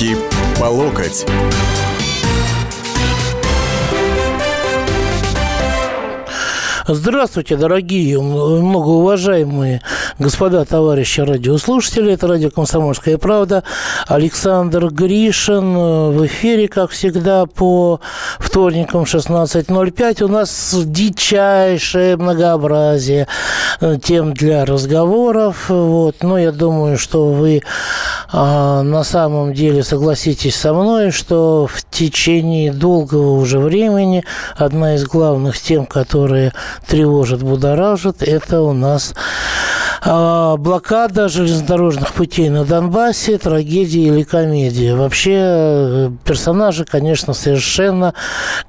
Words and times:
Руки 0.00 0.16
по 0.58 0.64
локоть. 0.64 1.26
Здравствуйте, 6.86 7.56
дорогие, 7.56 8.18
многоуважаемые 8.18 9.82
господа, 10.20 10.66
товарищи 10.66 11.22
радиослушатели. 11.22 12.12
Это 12.12 12.28
радио 12.28 12.50
«Комсомольская 12.50 13.16
правда». 13.16 13.64
Александр 14.06 14.90
Гришин 14.90 15.74
в 16.12 16.26
эфире, 16.26 16.68
как 16.68 16.90
всегда, 16.90 17.46
по 17.46 18.00
вторникам 18.38 19.04
16.05. 19.04 20.24
У 20.24 20.28
нас 20.28 20.74
дичайшее 20.76 22.18
многообразие 22.18 23.28
тем 24.02 24.34
для 24.34 24.66
разговоров. 24.66 25.70
Вот. 25.70 26.16
Но 26.22 26.38
я 26.38 26.52
думаю, 26.52 26.98
что 26.98 27.28
вы 27.32 27.62
а, 28.30 28.82
на 28.82 29.04
самом 29.04 29.54
деле 29.54 29.82
согласитесь 29.82 30.54
со 30.54 30.74
мной, 30.74 31.12
что 31.12 31.66
в 31.66 31.82
течение 31.90 32.72
долгого 32.72 33.32
уже 33.32 33.58
времени 33.58 34.24
одна 34.54 34.96
из 34.96 35.04
главных 35.04 35.58
тем, 35.58 35.86
которые 35.86 36.52
тревожит, 36.86 37.42
будоражит, 37.42 38.22
это 38.22 38.60
у 38.60 38.74
нас 38.74 39.14
а, 40.02 40.09
блокада 40.10 41.28
железнодорожных 41.28 42.12
путей 42.14 42.48
на 42.48 42.64
Донбассе, 42.64 43.38
трагедия 43.38 44.08
или 44.08 44.24
комедия. 44.24 44.96
Вообще 44.96 45.36
э, 45.36 46.10
персонажи, 46.24 46.84
конечно, 46.84 47.32
совершенно 47.32 48.14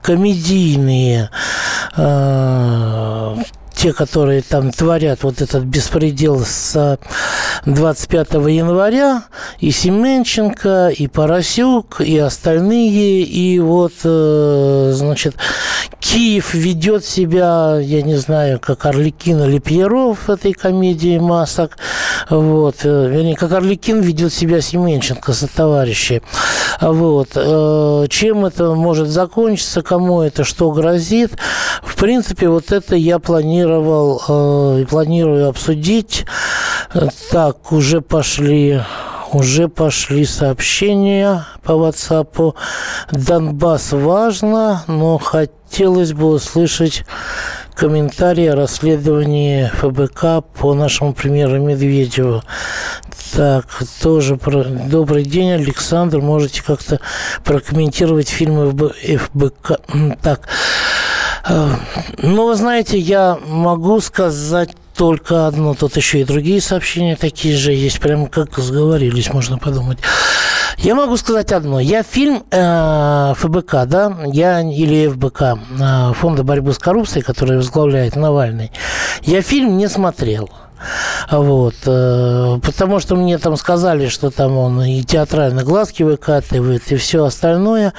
комедийные 0.01 1.29
а, 1.97 3.37
те, 3.81 3.93
которые 3.93 4.43
там 4.43 4.69
творят 4.69 5.23
вот 5.23 5.41
этот 5.41 5.63
беспредел 5.63 6.41
с 6.45 6.99
25 7.65 8.33
января, 8.33 9.23
и 9.59 9.71
Семенченко, 9.71 10.89
и 10.89 11.07
Поросюк, 11.07 11.99
и 11.99 12.15
остальные, 12.19 13.23
и 13.23 13.59
вот, 13.59 13.93
э, 14.03 14.91
значит, 14.93 15.35
Киев 15.99 16.53
ведет 16.53 17.05
себя, 17.05 17.79
я 17.79 18.03
не 18.03 18.17
знаю, 18.17 18.59
как 18.59 18.85
Орликин 18.85 19.41
или 19.45 19.57
Пьеров 19.57 20.27
в 20.27 20.29
этой 20.29 20.53
комедии 20.53 21.17
масок, 21.17 21.79
вот, 22.29 22.75
э, 22.83 23.09
вернее, 23.09 23.35
как 23.35 23.51
Орликин 23.51 24.01
ведет 24.01 24.31
себя 24.31 24.61
Семенченко 24.61 25.33
со 25.33 25.47
товарищи, 25.47 26.21
вот, 26.81 27.29
э, 27.33 28.05
чем 28.09 28.45
это 28.45 28.75
может 28.75 29.07
закончиться, 29.07 29.81
кому 29.81 30.21
это 30.21 30.43
что 30.43 30.69
грозит, 30.69 31.31
в 31.81 31.95
принципе, 31.95 32.47
вот 32.47 32.71
это 32.71 32.95
я 32.95 33.17
планирую 33.17 33.70
планировал 33.71 34.21
э, 34.27 34.81
и 34.81 34.85
планирую 34.85 35.49
обсудить. 35.49 36.25
Так, 37.31 37.71
уже 37.71 38.01
пошли 38.01 38.81
уже 39.31 39.69
пошли 39.69 40.25
сообщения 40.25 41.45
по 41.63 41.71
WhatsApp. 41.71 42.53
Донбасс 43.11 43.93
важно, 43.93 44.83
но 44.87 45.17
хотелось 45.17 46.11
бы 46.11 46.25
услышать 46.31 47.05
комментарии 47.73 48.47
о 48.47 48.57
расследовании 48.57 49.71
ФБК 49.75 50.45
по 50.59 50.73
нашему 50.73 51.13
премьеру 51.13 51.61
Медведеву. 51.61 52.43
Так, 53.33 53.67
тоже 54.01 54.35
про... 54.35 54.65
добрый 54.65 55.23
день, 55.23 55.53
Александр. 55.53 56.19
Можете 56.19 56.61
как-то 56.61 56.99
прокомментировать 57.45 58.27
фильмы 58.27 58.71
ФБК? 58.71 59.79
Так, 60.21 60.49
ну, 61.47 62.45
вы 62.47 62.55
знаете, 62.55 62.97
я 62.97 63.37
могу 63.45 63.99
сказать 64.01 64.71
только 64.95 65.47
одно. 65.47 65.73
Тут 65.73 65.97
еще 65.97 66.21
и 66.21 66.23
другие 66.23 66.61
сообщения 66.61 67.15
такие 67.15 67.57
же 67.57 67.71
есть. 67.71 67.99
Прямо 67.99 68.27
как 68.27 68.57
сговорились, 68.57 69.33
можно 69.33 69.57
подумать. 69.57 69.99
Я 70.77 70.95
могу 70.95 71.17
сказать 71.17 71.51
одно. 71.51 71.79
Я 71.79 72.03
фильм 72.03 72.43
э, 72.49 73.33
ФБК, 73.37 73.85
да, 73.85 74.17
я 74.25 74.61
или 74.61 75.07
ФБК, 75.09 75.41
э, 75.79 76.13
Фонда 76.13 76.43
борьбы 76.43 76.73
с 76.73 76.79
коррупцией, 76.79 77.23
который 77.23 77.57
возглавляет 77.57 78.15
Навальный, 78.15 78.71
я 79.21 79.41
фильм 79.41 79.77
не 79.77 79.87
смотрел. 79.87 80.49
Вот. 81.29 81.75
Э, 81.85 82.59
потому 82.63 82.99
что 82.99 83.15
мне 83.15 83.37
там 83.37 83.57
сказали, 83.57 84.07
что 84.07 84.31
там 84.31 84.57
он 84.57 84.81
и 84.81 85.03
театрально 85.03 85.63
глазки 85.63 86.03
выкатывает, 86.03 86.91
и 86.91 86.95
все 86.95 87.25
остальное. 87.25 87.93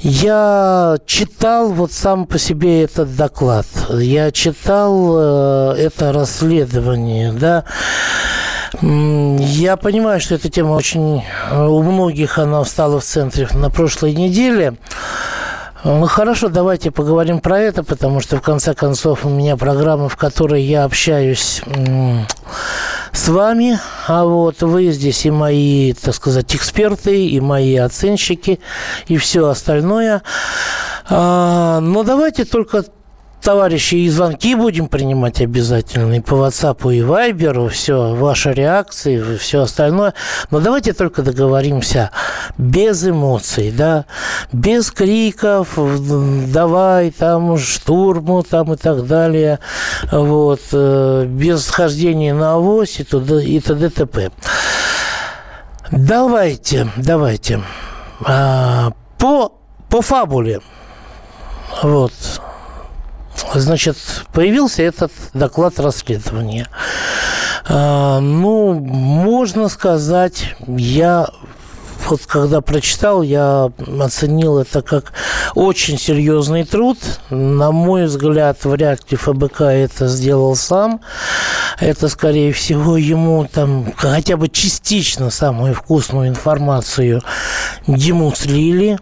Я 0.00 0.98
читал 1.06 1.70
вот 1.70 1.92
сам 1.92 2.26
по 2.26 2.38
себе 2.38 2.84
этот 2.84 3.16
доклад. 3.16 3.66
Я 3.90 4.30
читал 4.30 5.16
э, 5.16 5.74
это 5.78 6.12
расследование, 6.12 7.32
да. 7.32 7.64
Я 8.82 9.76
понимаю, 9.76 10.20
что 10.20 10.34
эта 10.34 10.48
тема 10.50 10.72
очень 10.72 11.24
э, 11.50 11.66
у 11.66 11.82
многих 11.82 12.38
она 12.38 12.62
встала 12.62 13.00
в 13.00 13.04
центре 13.04 13.48
на 13.54 13.70
прошлой 13.70 14.14
неделе. 14.14 14.76
Ну 15.84 16.06
хорошо, 16.06 16.48
давайте 16.48 16.90
поговорим 16.90 17.40
про 17.40 17.60
это, 17.60 17.84
потому 17.84 18.20
что 18.20 18.36
в 18.38 18.42
конце 18.42 18.74
концов 18.74 19.24
у 19.24 19.28
меня 19.28 19.56
программа, 19.56 20.08
в 20.08 20.16
которой 20.16 20.62
я 20.62 20.82
общаюсь 20.84 21.62
с 23.12 23.28
вами, 23.28 23.78
а 24.08 24.24
вот 24.24 24.60
вы 24.62 24.90
здесь 24.90 25.24
и 25.24 25.30
мои, 25.30 25.92
так 25.92 26.14
сказать, 26.14 26.54
эксперты, 26.56 27.26
и 27.26 27.40
мои 27.40 27.76
оценщики, 27.76 28.58
и 29.06 29.16
все 29.18 29.46
остальное. 29.46 30.22
А, 31.08 31.78
но 31.80 32.02
давайте 32.02 32.44
только 32.44 32.84
товарищи, 33.40 33.96
и 33.96 34.08
звонки 34.08 34.54
будем 34.54 34.88
принимать 34.88 35.40
обязательно, 35.40 36.14
и 36.14 36.20
по 36.20 36.34
WhatsApp, 36.34 36.94
и 36.94 37.00
Viber, 37.00 37.68
все, 37.68 38.14
ваши 38.14 38.52
реакции, 38.52 39.36
все 39.36 39.62
остальное. 39.62 40.14
Но 40.50 40.60
давайте 40.60 40.92
только 40.92 41.22
договоримся 41.22 42.10
без 42.56 43.06
эмоций, 43.06 43.70
да, 43.70 44.04
без 44.52 44.90
криков, 44.90 45.78
давай, 46.52 47.10
там, 47.10 47.58
штурму, 47.58 48.42
там, 48.42 48.72
и 48.72 48.76
так 48.76 49.06
далее, 49.06 49.58
вот, 50.10 50.60
э, 50.72 51.26
без 51.26 51.68
хождения 51.68 52.34
на 52.34 52.54
авось 52.54 53.00
и 53.00 53.04
т.д. 53.04 53.44
и 53.44 53.60
т.д. 53.60 53.90
т.п. 53.90 54.30
Давайте, 55.90 56.88
давайте. 56.96 57.62
А, 58.24 58.92
по, 59.18 59.52
по 59.88 60.02
фабуле. 60.02 60.60
Вот. 61.82 62.12
Значит, 63.54 63.96
появился 64.32 64.82
этот 64.82 65.12
доклад 65.34 65.78
расследования. 65.78 66.68
А, 67.68 68.20
ну, 68.20 68.74
можно 68.74 69.68
сказать, 69.68 70.54
я 70.66 71.28
вот 72.08 72.24
когда 72.26 72.60
прочитал, 72.62 73.22
я 73.22 73.70
оценил 74.00 74.58
это 74.58 74.80
как 74.80 75.12
очень 75.54 75.98
серьезный 75.98 76.64
труд. 76.64 76.98
На 77.28 77.70
мой 77.70 78.06
взгляд, 78.06 78.64
вряд 78.64 79.10
ли 79.10 79.16
ФБК 79.16 79.62
это 79.62 80.08
сделал 80.08 80.56
сам. 80.56 81.00
Это, 81.78 82.08
скорее 82.08 82.52
всего, 82.52 82.96
ему 82.96 83.46
там 83.52 83.92
хотя 83.96 84.36
бы 84.36 84.48
частично 84.48 85.30
самую 85.30 85.74
вкусную 85.74 86.28
информацию 86.28 87.22
ему 87.86 88.32
слили. 88.34 88.98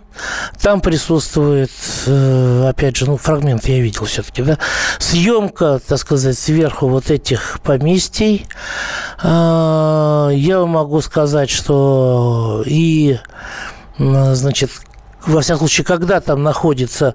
Там 0.60 0.80
присутствует, 0.80 1.70
э, 2.06 2.68
опять 2.68 2.96
же, 2.96 3.06
ну, 3.06 3.16
фрагмент 3.16 3.66
я 3.66 3.80
видел 3.80 4.04
все-таки, 4.04 4.42
да, 4.42 4.58
съемка, 4.98 5.80
так 5.86 5.98
сказать, 5.98 6.38
сверху 6.38 6.88
вот 6.88 7.10
этих 7.10 7.60
поместий. 7.62 8.46
А, 9.22 10.28
я 10.30 10.64
могу 10.66 11.00
сказать, 11.00 11.50
что 11.50 12.62
и, 12.66 13.18
значит, 13.98 14.70
во 15.26 15.40
всяком 15.40 15.60
случае, 15.60 15.84
когда 15.84 16.20
там 16.20 16.42
находится 16.42 17.14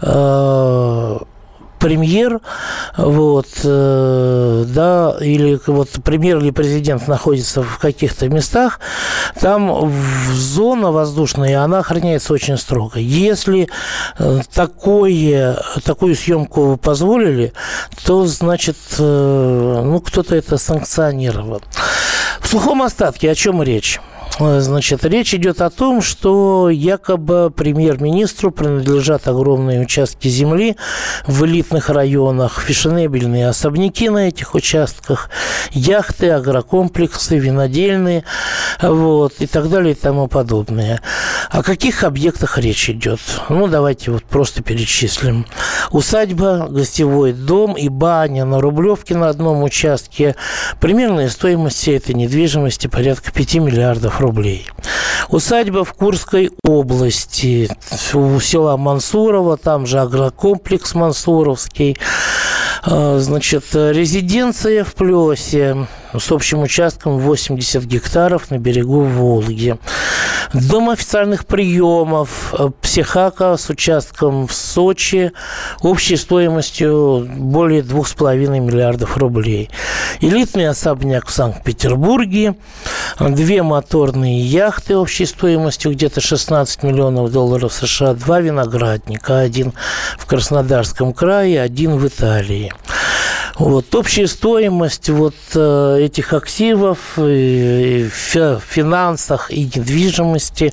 э, 0.00 1.18
премьер, 1.82 2.40
вот, 2.96 3.48
э, 3.64 4.64
да, 4.68 5.16
или 5.20 5.58
вот 5.66 5.88
премьер 6.04 6.38
или 6.38 6.52
президент 6.52 7.08
находится 7.08 7.62
в 7.62 7.78
каких-то 7.78 8.28
местах, 8.28 8.78
там 9.40 9.92
зона 10.32 10.92
воздушная, 10.92 11.60
она 11.60 11.80
охраняется 11.80 12.32
очень 12.32 12.56
строго. 12.56 13.00
Если 13.00 13.68
э, 14.18 14.40
такое, 14.54 15.60
такую 15.84 16.14
съемку 16.14 16.76
позволили, 16.76 17.52
то, 18.04 18.26
значит, 18.26 18.76
э, 18.98 19.82
ну, 19.84 20.00
кто-то 20.00 20.36
это 20.36 20.58
санкционировал. 20.58 21.62
В 22.40 22.46
сухом 22.46 22.82
остатке 22.82 23.28
о 23.28 23.34
чем 23.34 23.60
речь? 23.60 24.00
Э, 24.38 24.60
значит, 24.60 25.04
речь 25.04 25.34
идет 25.34 25.60
о 25.60 25.70
том, 25.70 26.00
что 26.00 26.70
якобы 26.70 27.50
премьер-министру 27.54 28.50
принадлежат 28.50 29.28
огромные 29.28 29.80
участки 29.80 30.28
земли 30.28 30.76
в 31.26 31.44
элитных 31.44 31.90
районах, 31.90 32.60
фешенебельные 32.60 33.48
особняки 33.48 34.08
на 34.08 34.28
этих 34.28 34.54
участках, 34.54 35.30
яхты, 35.72 36.30
агрокомплексы, 36.30 37.38
винодельные, 37.38 38.24
вот, 38.80 39.34
и 39.40 39.46
так 39.46 39.68
далее 39.68 39.92
и 39.92 39.98
тому 39.98 40.28
подобное. 40.28 41.00
О 41.50 41.62
каких 41.62 42.04
объектах 42.04 42.58
речь 42.58 42.88
идет? 42.88 43.20
Ну, 43.48 43.66
давайте 43.66 44.10
вот 44.10 44.24
просто 44.24 44.62
перечислим. 44.62 45.46
Усадьба, 45.90 46.68
гостевой 46.70 47.32
дом 47.32 47.74
и 47.74 47.88
баня 47.88 48.44
на 48.44 48.60
Рублевке 48.60 49.14
на 49.14 49.28
одном 49.28 49.62
участке. 49.62 50.36
Примерная 50.80 51.28
стоимость 51.28 51.76
всей 51.76 51.98
этой 51.98 52.14
недвижимости 52.14 52.86
порядка 52.86 53.32
5 53.32 53.54
миллиардов 53.56 54.20
рублей. 54.22 54.66
Усадьба 55.28 55.84
в 55.84 55.92
Курской 55.92 56.50
области, 56.64 57.68
у 58.14 58.40
села 58.40 58.76
Мансурова, 58.76 59.56
там 59.56 59.86
же 59.86 60.00
агрокомплекс 60.00 60.94
Мансуровский. 60.94 61.98
А, 62.82 63.18
значит, 63.18 63.64
резиденция 63.74 64.84
в 64.84 64.94
Плесе 64.94 65.86
с 66.18 66.30
общим 66.32 66.62
участком 66.62 67.18
80 67.18 67.84
гектаров 67.84 68.50
на 68.50 68.58
берегу 68.58 69.00
Волги. 69.02 69.76
Дом 70.52 70.90
официальных 70.90 71.46
приемов 71.46 72.54
э, 72.58 72.70
психака 72.82 73.56
с 73.56 73.70
участком 73.70 74.46
в 74.46 74.52
Сочи 74.52 75.32
общей 75.80 76.16
стоимостью 76.16 77.26
более 77.36 77.82
2,5 77.82 78.60
миллиардов 78.60 79.16
рублей. 79.16 79.70
Элитный 80.20 80.68
особняк 80.68 81.26
в 81.26 81.32
Санкт-Петербурге, 81.32 82.56
две 83.18 83.62
моторные 83.62 84.40
яхты 84.42 84.96
общей 84.96 85.24
стоимостью 85.24 85.92
где-то 85.92 86.20
16 86.20 86.82
миллионов 86.82 87.32
долларов 87.32 87.72
США, 87.72 88.14
два 88.14 88.40
виноградника, 88.40 89.38
один 89.38 89.72
в 90.18 90.26
Краснодарском 90.26 91.14
крае, 91.14 91.62
один 91.62 91.96
в 91.96 92.06
Италии. 92.06 92.72
Вот. 93.58 93.94
Общая 93.94 94.26
стоимость 94.26 95.08
вот 95.08 95.34
э, 95.54 96.01
этих 96.06 96.32
активов 96.32 96.98
в 97.16 98.08
финансах 98.10 99.50
и 99.50 99.64
недвижимости, 99.64 100.72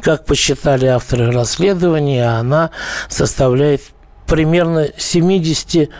как 0.00 0.24
посчитали 0.24 0.86
авторы 0.86 1.30
расследования, 1.32 2.26
она 2.26 2.70
составляет 3.08 3.82
примерно 4.26 4.88
70 4.96 5.90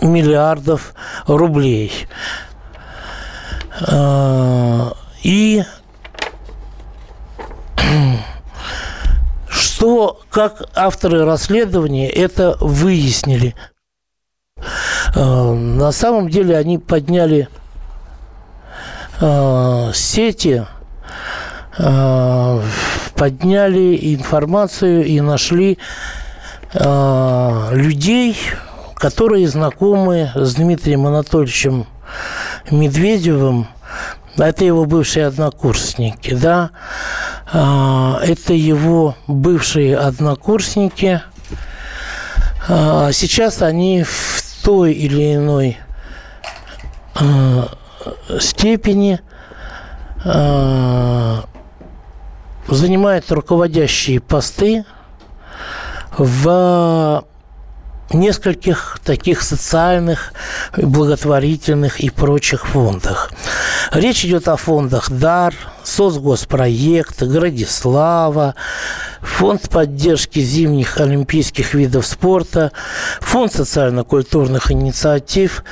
миллиардов 0.00 0.94
рублей. 1.26 1.92
Э, 3.80 4.90
и 5.22 5.62
что, 9.48 10.20
как 10.30 10.62
авторы 10.74 11.24
расследования 11.24 12.08
это 12.10 12.56
выяснили– 12.60 13.54
на 15.14 15.92
самом 15.92 16.28
деле 16.28 16.56
они 16.56 16.78
подняли 16.78 17.48
э, 19.20 19.90
сети, 19.94 20.66
э, 21.78 22.60
подняли 23.14 24.14
информацию 24.14 25.04
и 25.04 25.20
нашли 25.20 25.78
людей, 26.74 28.34
которые 28.96 29.46
знакомы 29.46 30.30
с 30.34 30.54
Дмитрием 30.54 31.06
Анатольевичем 31.06 31.86
Медведевым. 32.70 33.68
Это 34.38 34.64
его 34.64 34.86
бывшие 34.86 35.26
однокурсники, 35.26 36.34
да. 36.34 36.70
Это 37.52 38.54
его 38.54 39.16
бывшие 39.26 39.98
однокурсники. 39.98 41.20
Сейчас 42.68 43.60
они 43.60 44.04
в 44.04 44.31
той 44.62 44.92
или 44.92 45.34
иной 45.34 45.78
э, 47.20 47.66
степени 48.38 49.20
э, 50.24 51.40
занимает 52.68 53.30
руководящие 53.30 54.20
посты 54.20 54.84
в 56.16 57.24
нескольких 58.14 58.98
таких 59.04 59.42
социальных, 59.42 60.32
благотворительных 60.76 62.00
и 62.00 62.10
прочих 62.10 62.66
фондах. 62.66 63.30
Речь 63.92 64.24
идет 64.24 64.48
о 64.48 64.56
фондах 64.56 65.10
«Дар», 65.10 65.54
«Соцгоспроект», 65.82 67.22
«Градислава», 67.22 68.54
Фонд 69.22 69.70
поддержки 69.70 70.40
зимних 70.40 70.98
олимпийских 70.98 71.74
видов 71.74 72.06
спорта, 72.06 72.72
Фонд 73.20 73.52
социально-культурных 73.52 74.72
инициатив, 74.72 75.64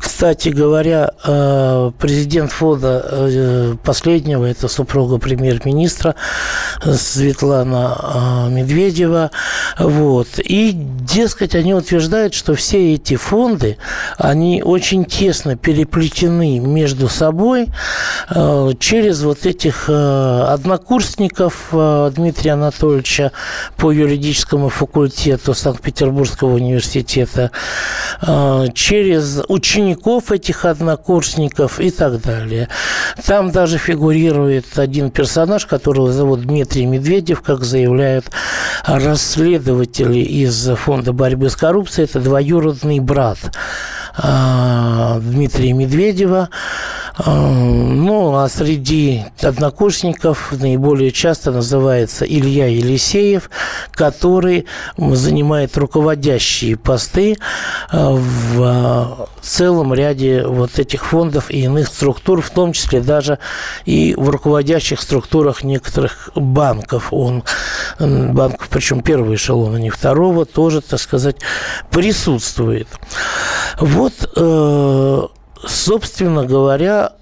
кстати 0.00 0.48
говоря, 0.48 1.10
э, 1.24 1.92
президент 1.98 2.52
фонда 2.52 3.04
э, 3.06 3.74
последнего, 3.84 4.46
это 4.46 4.66
супруга 4.66 5.18
премьер-министра 5.18 6.14
Светлана 6.82 7.98
э, 8.00 8.48
Медведева. 8.50 9.30
Вот. 9.78 10.28
И, 10.38 10.72
дескать, 10.72 11.54
они 11.54 11.74
утверждают, 11.74 12.32
что 12.32 12.54
все 12.54 12.94
эти 12.94 13.16
фонды, 13.16 13.76
они 14.16 14.62
очень 14.62 15.04
тесно 15.04 15.56
переплетены 15.56 16.58
между 16.60 17.08
собой 17.08 17.68
через 18.78 19.22
вот 19.22 19.44
этих 19.44 19.88
однокурсников 19.88 21.68
Дмитрия 21.72 22.52
Анатольевича 22.52 23.32
по 23.76 23.90
юридическому 23.90 24.68
факультету 24.68 25.54
Санкт-Петербургского 25.54 26.54
университета, 26.54 27.50
через 28.74 29.42
учеников 29.48 29.89
учеников 29.90 30.30
этих 30.30 30.64
однокурсников 30.64 31.80
и 31.80 31.90
так 31.90 32.20
далее. 32.20 32.68
Там 33.26 33.50
даже 33.50 33.78
фигурирует 33.78 34.78
один 34.78 35.10
персонаж, 35.10 35.66
которого 35.66 36.12
зовут 36.12 36.42
Дмитрий 36.42 36.86
Медведев, 36.86 37.42
как 37.42 37.64
заявляют 37.64 38.26
расследователи 38.84 40.18
из 40.18 40.68
Фонда 40.76 41.12
борьбы 41.12 41.50
с 41.50 41.56
коррупцией. 41.56 42.04
Это 42.04 42.20
двоюродный 42.20 43.00
брат 43.00 43.38
а, 44.16 45.18
Дмитрия 45.20 45.72
Медведева. 45.72 46.48
Ну, 47.18 48.36
а 48.36 48.48
среди 48.48 49.24
однокурсников 49.42 50.52
наиболее 50.52 51.10
часто 51.10 51.50
называется 51.50 52.24
Илья 52.24 52.66
Елисеев, 52.66 53.50
который 53.92 54.66
занимает 54.96 55.76
руководящие 55.76 56.76
посты 56.76 57.36
а, 57.90 58.12
в 58.12 58.62
а, 58.62 59.28
целом 59.42 59.92
ряде 59.92 60.46
вот 60.46 60.78
этих 60.78 61.04
фондов 61.04 61.50
и 61.50 61.62
иных 61.62 61.88
структур, 61.88 62.40
в 62.40 62.50
том 62.50 62.72
числе 62.72 63.00
даже 63.00 63.38
и 63.84 64.14
в 64.16 64.28
руководящих 64.28 65.00
структурах 65.00 65.64
некоторых 65.64 66.30
банков. 66.34 67.12
Он, 67.12 67.42
банков, 67.98 68.68
причем 68.70 69.02
первого 69.02 69.34
эшелона, 69.34 69.76
не 69.76 69.90
второго, 69.90 70.44
тоже, 70.44 70.80
так 70.80 71.00
сказать, 71.00 71.36
присутствует. 71.90 72.88
Вот 73.78 74.12
э, 74.36 75.26
собственно 75.66 76.44
говоря, 76.44 77.12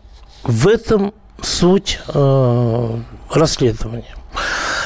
в 0.44 0.69
этом 0.69 1.13
суть 1.43 2.01
э, 2.08 2.98
расследования. 3.31 4.15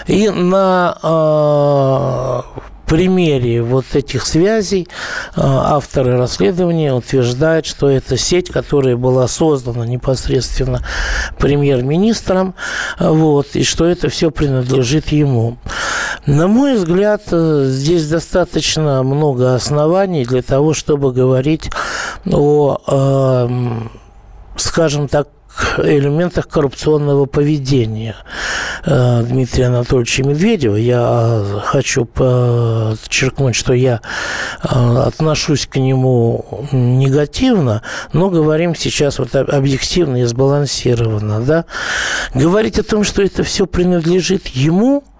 И 0.07 0.29
на 0.29 0.97
э, 1.03 2.61
примере 2.87 3.63
вот 3.63 3.87
этих 3.95 4.27
связей 4.27 4.89
э, 5.37 5.41
авторы 5.41 6.19
расследования 6.19 6.93
утверждают, 6.93 7.65
что 7.67 7.89
это 7.89 8.17
сеть, 8.17 8.51
которая 8.51 8.97
была 8.97 9.29
создана 9.29 9.87
непосредственно 9.87 10.83
премьер-министром, 11.39 12.55
вот, 12.99 13.55
и 13.55 13.65
что 13.65 13.87
это 13.87 14.09
все 14.09 14.31
принадлежит 14.31 15.09
ему. 15.09 15.57
На 16.27 16.47
мой 16.47 16.77
взгляд, 16.77 17.23
э, 17.33 17.67
здесь 17.69 18.09
достаточно 18.09 19.03
много 19.03 19.57
оснований 19.57 20.25
для 20.25 20.43
того, 20.43 20.73
чтобы 20.73 21.13
говорить 21.13 21.69
о, 22.31 22.79
э, 22.87 23.49
скажем 24.57 25.09
так, 25.09 25.29
элементах 25.79 26.47
коррупционного 26.49 27.27
поведения 27.27 28.15
э, 28.87 29.23
Дмитрия 29.25 29.67
Анатольевича 29.67 30.23
Медведева. 30.23 30.77
Я 30.77 31.45
хочу 31.65 32.05
подчеркнуть, 32.05 33.57
что 33.57 33.73
я 33.73 34.01
э, 34.63 34.69
отношусь 34.69 35.67
к 35.67 35.77
нему 35.77 36.69
негативно, 36.71 37.83
но 38.13 38.31
говорим 38.31 38.77
сейчас 38.77 39.19
вот 39.19 39.35
объективно 39.35 40.23
и 40.23 40.25
сбалансированно. 40.25 41.41
Да? 41.41 41.65
Говорить 42.33 42.79
о 42.79 42.85
том, 42.85 43.03
что 43.03 43.23
это 43.23 43.43
все 43.43 43.67
принадлежит 43.67 44.47
ему– 44.49 45.03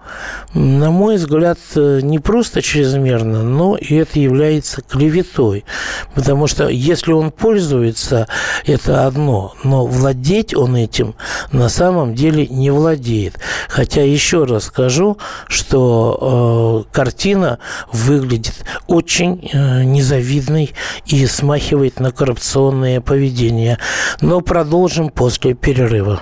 на 0.53 0.91
мой 0.91 1.15
взгляд, 1.15 1.57
э, 1.75 1.99
не 2.01 2.19
просто 2.19 2.61
чрезмерно, 2.61 3.43
но 3.43 3.75
и 3.75 3.95
это 3.95 4.19
является 4.19 4.81
клеветой. 4.81 5.65
Потому 6.13 6.47
что 6.47 6.67
если 6.69 7.11
он 7.11 7.31
пользуется, 7.31 8.27
это 8.65 9.07
одно, 9.07 9.53
но 9.63 9.85
владеть 9.85 10.55
он 10.55 10.75
этим 10.75 11.15
на 11.51 11.69
самом 11.69 12.13
деле 12.13 12.47
не 12.47 12.69
владеет. 12.71 13.39
Хотя 13.67 14.03
еще 14.03 14.43
раз 14.45 14.65
скажу, 14.65 15.17
что 15.47 16.85
э, 16.89 16.93
картина 16.95 17.59
выглядит 17.91 18.63
очень 18.87 19.49
э, 19.51 19.83
незавидной 19.83 20.73
и 21.05 21.25
смахивает 21.25 21.99
на 21.99 22.11
коррупционное 22.11 23.01
поведение. 23.01 23.79
Но 24.21 24.41
продолжим 24.41 25.09
после 25.09 25.53
перерыва. 25.53 26.21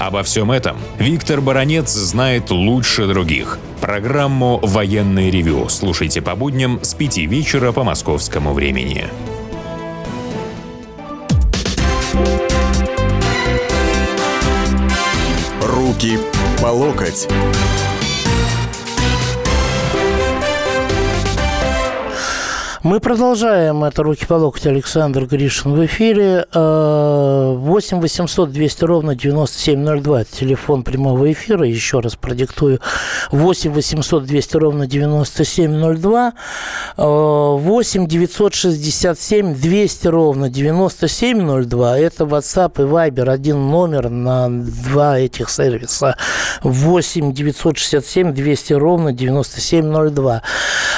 Обо 0.00 0.22
всем 0.22 0.50
этом 0.50 0.78
Виктор 0.98 1.42
Баранец 1.42 1.90
знает 1.90 2.50
лучше 2.50 3.06
других. 3.06 3.58
Программу 3.82 4.58
«Военный 4.62 5.30
ревю» 5.30 5.68
слушайте 5.68 6.22
по 6.22 6.34
будням 6.34 6.80
с 6.82 6.94
5 6.94 7.18
вечера 7.18 7.70
по 7.70 7.84
московскому 7.84 8.54
времени. 8.54 9.04
Руки 15.62 16.18
по 16.62 16.68
локоть. 16.68 17.28
Мы 22.82 22.98
продолжаем. 22.98 23.84
Это 23.84 24.02
«Руки 24.02 24.24
по 24.24 24.32
локоть» 24.34 24.66
Александр 24.66 25.26
Гришин 25.26 25.74
в 25.74 25.84
эфире. 25.84 26.46
8 26.50 28.00
800 28.00 28.50
200 28.50 28.84
ровно 28.84 29.14
9702. 29.14 30.24
Телефон 30.24 30.82
прямого 30.82 31.30
эфира. 31.30 31.66
Еще 31.66 32.00
раз 32.00 32.16
продиктую. 32.16 32.80
8 33.32 33.72
800 33.72 34.24
200 34.24 34.56
ровно 34.56 34.86
9702. 34.86 36.32
8 36.96 38.06
967 38.06 39.54
200 39.54 40.08
ровно 40.08 40.48
9702. 40.48 41.98
Это 41.98 42.24
WhatsApp 42.24 42.82
и 42.82 42.86
Viber. 42.86 43.28
Один 43.28 43.68
номер 43.68 44.08
на 44.08 44.48
два 44.48 45.18
этих 45.18 45.50
сервиса. 45.50 46.16
8 46.62 47.34
967 47.34 48.32
200 48.32 48.72
ровно 48.72 49.12
9702. 49.12 50.42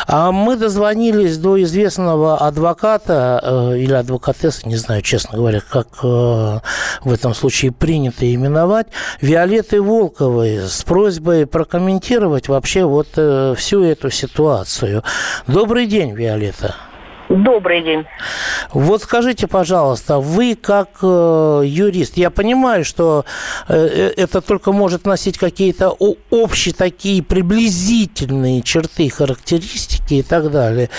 А 0.07 0.31
мы 0.31 0.55
дозвонились 0.57 1.39
до 1.39 1.57
из 1.57 1.72
известного 1.73 2.37
адвоката 2.37 3.41
э, 3.43 3.79
или 3.79 3.95
адвокатессы, 3.95 4.69
не 4.69 4.77
знаю, 4.77 5.01
честно 5.01 5.39
говоря, 5.39 5.61
как 5.61 5.89
э, 6.03 6.61
в 7.05 7.13
этом 7.13 7.35
случае 7.35 7.73
принято 7.73 8.33
именовать, 8.33 8.89
Виолетты 9.23 9.81
Волковой 9.81 10.59
с 10.69 10.83
просьбой 10.83 11.47
прокомментировать 11.47 12.49
вообще 12.49 12.85
вот 12.85 13.09
э, 13.17 13.55
всю 13.57 13.83
эту 13.83 14.11
ситуацию. 14.11 15.03
Добрый 15.47 15.87
день, 15.87 16.13
Виолетта. 16.13 16.75
Добрый 17.33 17.83
день. 17.83 18.05
Вот 18.73 19.03
скажите, 19.03 19.47
пожалуйста, 19.47 20.19
вы 20.19 20.55
как 20.55 20.89
э, 21.03 21.63
юрист, 21.65 22.19
я 22.19 22.29
понимаю, 22.29 22.85
что 22.85 23.25
э, 23.69 23.75
э 23.75 24.13
это 24.23 24.43
только 24.43 24.71
может 24.73 25.07
носить 25.07 25.39
какие-то 25.39 25.97
общие 26.31 26.75
такие 26.75 27.23
приблизительные 27.23 28.61
черты, 28.61 29.09
характеристики 29.09 30.15
и 30.15 30.23
так 30.23 30.51
далее. 30.51 30.91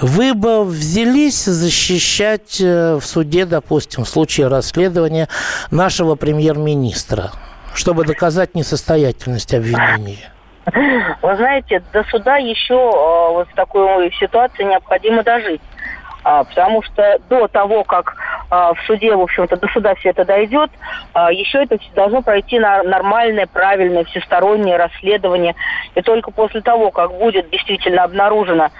Вы 0.00 0.34
бы 0.34 0.64
взялись 0.64 1.44
защищать 1.44 2.60
э, 2.60 2.98
в 3.00 3.06
суде, 3.06 3.46
допустим, 3.46 4.04
в 4.04 4.08
случае 4.08 4.48
расследования 4.48 5.28
нашего 5.70 6.16
премьер-министра, 6.16 7.30
чтобы 7.74 8.04
доказать 8.04 8.56
несостоятельность 8.56 9.54
обвинения? 9.54 10.32
Вы 10.72 11.36
знаете, 11.36 11.82
до 11.92 12.02
суда 12.04 12.36
еще 12.36 12.74
э, 12.74 13.32
вот 13.32 13.48
в 13.48 13.54
такой 13.54 14.12
ситуации 14.18 14.64
необходимо 14.64 15.22
дожить. 15.22 15.60
А, 16.28 16.42
потому 16.42 16.82
что 16.82 17.20
до 17.30 17.46
того, 17.46 17.84
как 17.84 18.16
а, 18.50 18.74
в 18.74 18.80
суде, 18.84 19.14
в 19.14 19.20
общем-то, 19.20 19.56
до 19.58 19.68
суда 19.68 19.94
все 19.94 20.08
это 20.10 20.24
дойдет, 20.24 20.72
а, 21.12 21.30
еще 21.30 21.62
это 21.62 21.78
должно 21.94 22.20
пройти 22.20 22.58
на 22.58 22.82
нормальное, 22.82 23.46
правильное, 23.46 24.02
всестороннее 24.02 24.76
расследование. 24.76 25.54
И 25.94 26.02
только 26.02 26.32
после 26.32 26.62
того, 26.62 26.90
как 26.90 27.12
будет 27.12 27.48
действительно 27.50 28.02
обнаружено 28.02 28.70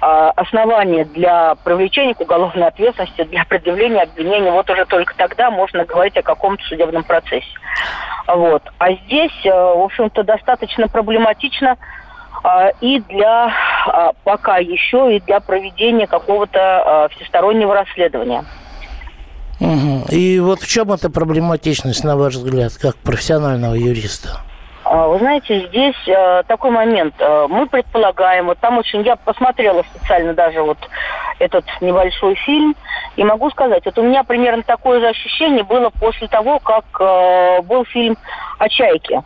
основание 0.00 1.04
для 1.04 1.54
привлечения 1.56 2.14
к 2.14 2.20
уголовной 2.20 2.68
ответственности, 2.68 3.24
для 3.24 3.44
предъявления 3.44 4.02
обвинения, 4.02 4.50
вот 4.50 4.68
уже 4.70 4.84
только 4.84 5.14
тогда 5.16 5.50
можно 5.50 5.84
говорить 5.84 6.16
о 6.16 6.22
каком-то 6.22 6.62
судебном 6.64 7.04
процессе. 7.04 7.46
Вот. 8.26 8.62
А 8.78 8.92
здесь, 8.92 9.32
э, 9.44 9.50
в 9.50 9.82
общем-то, 9.84 10.24
достаточно 10.24 10.88
проблематично 10.88 11.76
а, 12.42 12.68
и 12.80 13.00
для 13.00 13.52
а, 13.86 14.12
пока 14.24 14.58
еще 14.58 15.16
и 15.16 15.20
для 15.20 15.40
проведения 15.40 16.06
какого-то 16.06 16.60
а, 16.60 17.08
всестороннего 17.08 17.74
расследования. 17.74 18.44
И 20.10 20.38
вот 20.38 20.60
в 20.60 20.68
чем 20.68 20.92
эта 20.92 21.08
проблематичность, 21.08 22.04
на 22.04 22.16
ваш 22.16 22.34
взгляд, 22.34 22.74
как 22.74 22.96
профессионального 22.96 23.74
юриста? 23.74 24.40
Вы 24.88 25.18
знаете, 25.18 25.66
здесь 25.66 25.96
э, 26.06 26.44
такой 26.46 26.70
момент. 26.70 27.14
Э, 27.18 27.46
мы 27.48 27.66
предполагаем, 27.66 28.46
вот 28.46 28.58
там 28.58 28.78
очень, 28.78 29.02
я 29.02 29.16
посмотрела 29.16 29.82
специально 29.82 30.32
даже 30.32 30.62
вот 30.62 30.78
этот 31.40 31.64
небольшой 31.80 32.36
фильм, 32.36 32.76
и 33.16 33.24
могу 33.24 33.50
сказать, 33.50 33.84
вот 33.84 33.98
у 33.98 34.02
меня 34.02 34.22
примерно 34.22 34.62
такое 34.62 35.00
же 35.00 35.08
ощущение 35.08 35.64
было 35.64 35.90
после 35.90 36.28
того, 36.28 36.60
как 36.60 36.84
э, 37.00 37.62
был 37.62 37.84
фильм 37.86 38.16
о 38.58 38.68
Чайке. 38.68 39.22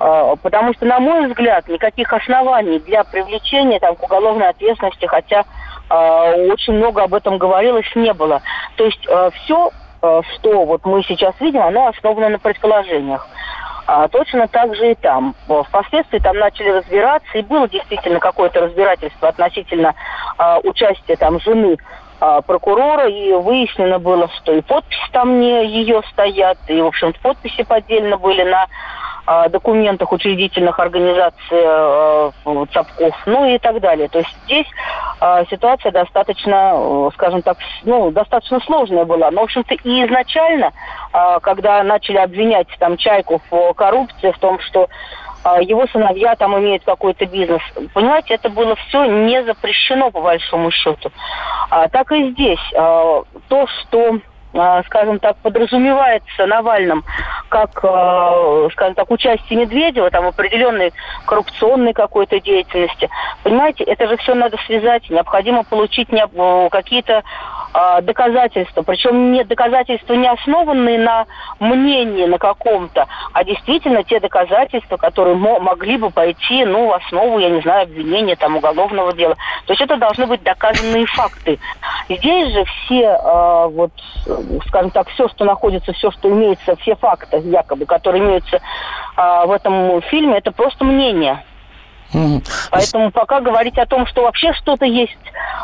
А, 0.00 0.34
потому 0.36 0.72
что, 0.72 0.86
на 0.86 0.98
мой 0.98 1.28
взгляд, 1.28 1.68
никаких 1.68 2.10
оснований 2.14 2.78
для 2.78 3.04
привлечения 3.04 3.80
там, 3.80 3.96
к 3.96 4.02
уголовной 4.02 4.48
ответственности, 4.48 5.06
хотя 5.06 5.44
очень 5.90 6.72
много 6.72 7.02
об 7.02 7.12
этом 7.12 7.36
говорилось, 7.36 7.84
не 7.94 8.14
было. 8.14 8.40
То 8.76 8.86
есть 8.86 9.06
все, 9.34 9.70
что 10.00 10.64
вот 10.64 10.86
мы 10.86 11.02
сейчас 11.02 11.34
видим, 11.38 11.60
оно 11.60 11.88
основано 11.88 12.30
на 12.30 12.38
предположениях. 12.38 13.28
А, 13.86 14.08
точно 14.08 14.48
так 14.48 14.74
же 14.76 14.92
и 14.92 14.94
там. 14.94 15.34
Впоследствии 15.46 16.18
там 16.18 16.36
начали 16.36 16.70
разбираться, 16.70 17.38
и 17.38 17.42
было 17.42 17.68
действительно 17.68 18.20
какое-то 18.20 18.60
разбирательство 18.60 19.28
относительно 19.28 19.94
а, 20.38 20.58
участия 20.62 21.16
там 21.16 21.40
жены 21.40 21.76
а, 22.20 22.40
прокурора, 22.42 23.08
и 23.08 23.32
выяснено 23.32 23.98
было, 23.98 24.28
что 24.38 24.52
и 24.52 24.60
подписи 24.60 25.00
там 25.10 25.40
не 25.40 25.66
ее 25.66 26.02
стоят, 26.12 26.58
и, 26.68 26.80
в 26.80 26.86
общем-то, 26.86 27.18
подписи 27.20 27.64
поддельно 27.64 28.16
были 28.16 28.44
на 28.44 28.66
документах 29.50 30.12
учредительных 30.12 30.78
организаций 30.80 31.36
э, 31.52 32.30
ЦАПКов, 32.72 33.14
ну 33.26 33.54
и 33.54 33.58
так 33.58 33.80
далее. 33.80 34.08
То 34.08 34.18
есть 34.18 34.36
здесь 34.44 34.66
э, 35.20 35.44
ситуация 35.48 35.92
достаточно, 35.92 36.72
э, 36.74 37.10
скажем 37.14 37.42
так, 37.42 37.56
ну, 37.84 38.10
достаточно 38.10 38.60
сложная 38.60 39.04
была. 39.04 39.30
Но, 39.30 39.42
в 39.42 39.44
общем-то, 39.44 39.74
и 39.74 40.06
изначально, 40.06 40.72
когда 41.42 41.82
начали 41.82 42.16
обвинять 42.16 42.68
там 42.78 42.96
Чайку 42.96 43.40
в 43.50 43.74
коррупции, 43.74 44.32
в 44.32 44.38
том, 44.38 44.58
что 44.60 44.88
его 45.60 45.86
сыновья 45.88 46.36
там 46.36 46.56
имеют 46.58 46.84
какой-то 46.84 47.26
бизнес. 47.26 47.60
Понимаете, 47.92 48.34
это 48.34 48.48
было 48.48 48.76
все 48.76 49.04
не 49.04 49.42
запрещено 49.44 50.10
по 50.10 50.20
большому 50.20 50.70
счету. 50.70 51.10
А, 51.68 51.88
так 51.88 52.12
и 52.12 52.30
здесь. 52.30 52.60
То, 52.72 53.66
что 53.66 54.20
скажем 54.86 55.18
так, 55.18 55.36
подразумевается 55.38 56.46
Навальным 56.46 57.04
как, 57.52 57.84
а, 57.84 58.68
скажем 58.72 58.94
так, 58.94 59.10
участие 59.10 59.58
Медведева 59.58 60.10
там 60.10 60.26
определенной 60.26 60.94
коррупционной 61.26 61.92
какой-то 61.92 62.40
деятельности. 62.40 63.10
Понимаете, 63.42 63.84
это 63.84 64.08
же 64.08 64.16
все 64.16 64.34
надо 64.34 64.56
связать. 64.64 65.10
Необходимо 65.10 65.62
получить 65.62 66.08
какие-то 66.70 67.22
а, 67.74 68.00
доказательства. 68.00 68.80
Причем 68.80 69.32
не 69.32 69.44
доказательства 69.44 70.14
не 70.14 70.28
основанные 70.28 70.98
на 70.98 71.26
мнении 71.60 72.24
на 72.24 72.38
каком-то, 72.38 73.06
а 73.34 73.44
действительно 73.44 74.02
те 74.02 74.18
доказательства, 74.18 74.96
которые 74.96 75.36
могли 75.36 75.98
бы 75.98 76.08
пойти, 76.08 76.64
ну, 76.64 76.86
в 76.86 76.92
основу, 76.94 77.38
я 77.38 77.50
не 77.50 77.60
знаю, 77.60 77.82
обвинения 77.82 78.36
там 78.36 78.56
уголовного 78.56 79.12
дела. 79.12 79.36
То 79.66 79.74
есть 79.74 79.82
это 79.82 79.98
должны 79.98 80.26
быть 80.26 80.42
доказанные 80.42 81.04
факты. 81.04 81.58
Здесь 82.08 82.52
же 82.52 82.64
все, 82.64 83.18
вот 83.72 83.92
скажем 84.68 84.90
так, 84.90 85.08
все, 85.10 85.28
что 85.28 85.44
находится, 85.44 85.92
все, 85.92 86.10
что 86.10 86.28
имеется, 86.30 86.76
все 86.76 86.96
факты, 86.96 87.38
якобы, 87.38 87.86
которые 87.86 88.22
имеются 88.22 88.60
а, 89.16 89.46
в 89.46 89.50
этом 89.50 90.02
фильме, 90.02 90.38
это 90.38 90.52
просто 90.52 90.84
мнение. 90.84 91.42
Поэтому 92.70 93.10
пока 93.10 93.40
говорить 93.40 93.78
о 93.78 93.86
том, 93.86 94.06
что 94.06 94.22
вообще 94.22 94.52
что-то 94.52 94.84
есть 94.84 95.16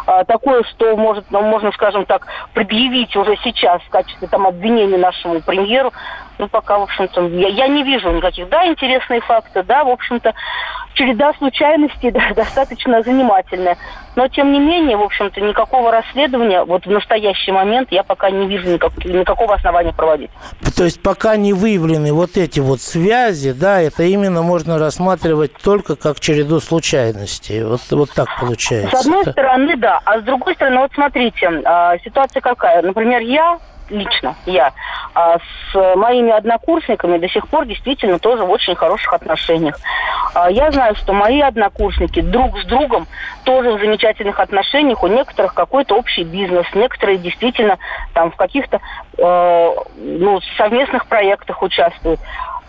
а, 0.06 0.24
такое, 0.24 0.62
что 0.64 0.96
может, 0.96 1.30
ну, 1.30 1.42
можно, 1.42 1.70
скажем 1.72 2.06
так, 2.06 2.26
предъявить 2.54 3.14
уже 3.16 3.36
сейчас 3.44 3.82
в 3.82 3.90
качестве 3.90 4.28
там 4.28 4.46
обвинения 4.46 4.96
нашему 4.96 5.40
премьеру, 5.42 5.92
ну, 6.38 6.48
пока, 6.48 6.78
в 6.78 6.82
общем-то, 6.82 7.26
я, 7.28 7.48
я 7.48 7.68
не 7.68 7.82
вижу 7.82 8.10
никаких. 8.10 8.48
Да, 8.48 8.66
интересные 8.66 9.20
факты, 9.20 9.62
да, 9.62 9.84
в 9.84 9.88
общем-то, 9.88 10.32
череда 10.98 11.32
случайностей 11.34 12.10
да, 12.10 12.34
достаточно 12.34 13.02
занимательная. 13.02 13.78
Но, 14.16 14.26
тем 14.26 14.52
не 14.52 14.58
менее, 14.58 14.96
в 14.96 15.02
общем-то, 15.02 15.40
никакого 15.40 15.92
расследования 15.92 16.64
вот 16.64 16.86
в 16.86 16.90
настоящий 16.90 17.52
момент 17.52 17.92
я 17.92 18.02
пока 18.02 18.30
не 18.30 18.48
вижу 18.48 18.68
никак, 18.68 18.92
никакого 19.04 19.54
основания 19.54 19.92
проводить. 19.92 20.30
То 20.76 20.84
есть 20.84 21.00
пока 21.00 21.36
не 21.36 21.52
выявлены 21.52 22.12
вот 22.12 22.36
эти 22.36 22.58
вот 22.58 22.80
связи, 22.80 23.52
да, 23.52 23.80
это 23.80 24.02
именно 24.02 24.42
можно 24.42 24.78
рассматривать 24.78 25.52
только 25.62 25.94
как 25.94 26.18
череду 26.18 26.58
случайностей. 26.60 27.62
Вот, 27.62 27.80
вот 27.90 28.10
так 28.10 28.28
получается. 28.40 28.96
С 28.96 29.06
одной 29.06 29.24
стороны, 29.26 29.76
да. 29.76 30.00
А 30.04 30.18
с 30.18 30.22
другой 30.22 30.54
стороны, 30.54 30.78
вот 30.78 30.90
смотрите, 30.94 31.62
а, 31.64 31.96
ситуация 31.98 32.40
какая. 32.40 32.82
Например, 32.82 33.20
я 33.20 33.58
лично 33.90 34.36
я, 34.46 34.72
а 35.14 35.38
с 35.38 35.96
моими 35.96 36.30
однокурсниками 36.30 37.18
до 37.18 37.28
сих 37.28 37.48
пор 37.48 37.66
действительно 37.66 38.18
тоже 38.18 38.44
в 38.44 38.50
очень 38.50 38.74
хороших 38.74 39.12
отношениях. 39.12 39.78
А 40.34 40.50
я 40.50 40.70
знаю, 40.70 40.94
что 40.94 41.12
мои 41.12 41.40
однокурсники 41.40 42.20
друг 42.20 42.58
с 42.58 42.64
другом 42.66 43.06
тоже 43.44 43.72
в 43.72 43.80
замечательных 43.80 44.40
отношениях, 44.40 45.02
у 45.02 45.06
некоторых 45.06 45.54
какой-то 45.54 45.96
общий 45.96 46.24
бизнес, 46.24 46.66
некоторые 46.74 47.18
действительно 47.18 47.78
там 48.14 48.30
в 48.30 48.36
каких-то 48.36 48.80
э, 49.16 49.74
ну, 49.96 50.40
совместных 50.56 51.06
проектах 51.06 51.62
участвуют. 51.62 52.20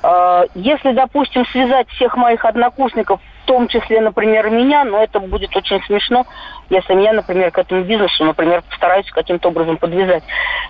Э, 0.04 0.46
если, 0.56 0.92
допустим, 0.92 1.46
связать 1.48 1.90
всех 1.90 2.16
моих 2.18 2.46
однокурсников 2.46 3.20
том 3.50 3.68
числе, 3.68 4.00
например, 4.00 4.52
меня, 4.52 4.84
но 4.84 5.02
это 5.02 5.20
будет 5.20 5.56
очень 5.56 5.82
смешно, 5.86 6.28
если 6.70 6.94
меня, 6.94 7.14
например, 7.14 7.50
к 7.50 7.58
этому 7.58 7.82
бизнесу, 7.82 8.24
например, 8.24 8.62
постараюсь 8.62 9.10
каким-то 9.10 9.48
образом 9.48 9.78
подвязать. 9.78 10.24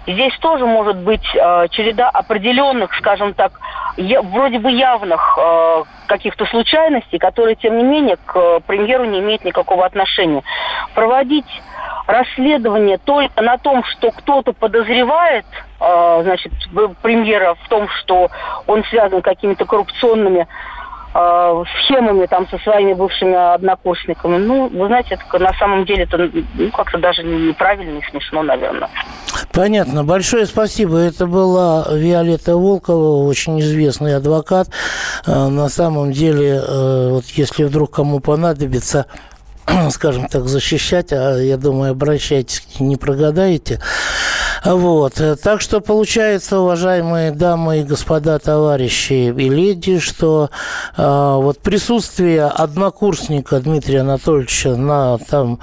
Здесь 0.08 0.34
тоже 0.40 0.66
может 0.66 0.96
быть 0.96 1.28
э, 1.36 1.68
череда 1.72 2.10
определенных, 2.10 2.96
скажем 2.96 3.34
так, 3.34 3.60
я, 3.98 4.22
вроде 4.22 4.60
бы 4.60 4.72
явных 4.72 5.38
э, 5.38 5.84
каких-то 6.08 6.46
случайностей, 6.46 7.18
которые, 7.18 7.58
тем 7.58 7.78
не 7.78 7.84
менее, 7.84 8.16
к 8.16 8.34
э, 8.38 8.62
премьеру 8.66 9.04
не 9.04 9.20
имеют 9.20 9.44
никакого 9.44 9.86
отношения. 9.86 10.42
Проводить 10.96 11.62
расследование 12.08 12.98
только 12.98 13.42
на 13.42 13.58
том, 13.58 13.84
что 13.84 14.12
кто-то 14.12 14.54
подозревает, 14.54 15.46
э, 15.82 16.20
значит, 16.24 16.54
премьера 17.02 17.56
в 17.56 17.68
том, 17.68 17.90
что 17.90 18.30
он 18.68 18.86
связан 18.86 19.22
какими-то 19.22 19.66
коррупционными 19.66 20.48
э, 21.14 21.64
схемами 21.84 22.26
там 22.26 22.48
со 22.50 22.58
своими 22.60 22.94
бывшими 22.94 23.54
однокурсниками. 23.54 24.38
Ну, 24.38 24.70
вы 24.70 24.88
знаете, 24.88 25.18
это 25.20 25.40
на 25.40 25.54
самом 25.54 25.86
деле 25.86 26.04
это 26.04 26.30
ну, 26.56 26.72
как-то 26.72 26.98
даже 26.98 27.24
неправильно 27.24 28.00
и 28.00 28.12
смешно, 28.12 28.44
наверное. 28.44 28.90
Понятно. 29.52 30.04
Большое 30.04 30.46
спасибо. 30.46 30.98
Это 30.98 31.26
была 31.26 31.88
Виолетта 31.92 32.56
Волкова, 32.56 33.28
очень 33.28 33.60
известный 33.60 34.16
адвокат. 34.16 34.70
Э, 35.26 35.48
на 35.48 35.70
самом 35.70 36.12
деле, 36.12 36.62
э, 36.66 37.10
вот 37.12 37.26
если 37.26 37.64
вдруг 37.64 37.92
кому 37.92 38.20
понадобится 38.20 39.06
скажем 39.92 40.28
так, 40.28 40.48
защищать, 40.48 41.12
а 41.12 41.38
я 41.38 41.58
думаю, 41.58 41.92
обращайтесь, 41.92 42.64
не 42.80 42.98
прогадаете. 42.98 43.80
Вот. 44.66 45.22
Так 45.44 45.62
что 45.62 45.80
получается, 45.80 46.60
уважаемые 46.60 47.32
дамы 47.32 47.80
и 47.80 47.84
господа, 47.84 48.40
товарищи 48.40 49.14
и 49.14 49.50
леди, 49.50 50.00
что 50.00 50.50
э, 50.98 51.02
вот 51.04 51.60
присутствие 51.60 52.46
однокурсника 52.46 53.60
Дмитрия 53.60 54.02
Анатольевича 54.02 54.76
на 54.76 55.18
там 55.18 55.60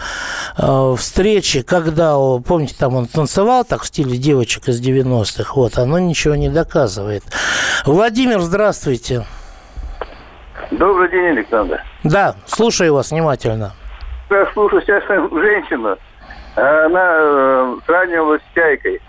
э, 0.57 0.95
встрече, 0.97 1.63
когда, 1.63 2.17
помните, 2.47 2.75
там 2.79 2.95
он 2.95 3.07
танцевал 3.07 3.65
так 3.65 3.83
в 3.83 3.87
стиле 3.87 4.17
девочек 4.17 4.69
из 4.69 4.81
90-х, 4.81 5.53
вот, 5.55 5.79
оно 5.79 5.99
ничего 5.99 6.35
не 6.35 6.49
доказывает. 6.49 7.25
Владимир, 7.85 8.41
здравствуйте. 8.41 9.25
Добрый 10.71 11.11
день, 11.11 11.27
Александр. 11.27 11.83
Да, 12.03 12.35
слушаю 12.47 12.95
вас 12.95 13.11
внимательно. 13.11 13.73
Я 14.31 14.47
слушаю 14.53 14.83
сейчас 14.83 15.05
женщину 15.05 15.97
она 16.57 17.17
э, 17.19 17.77
сравнивалась 17.87 18.43
с 18.43 18.55
чайкой. 18.55 19.01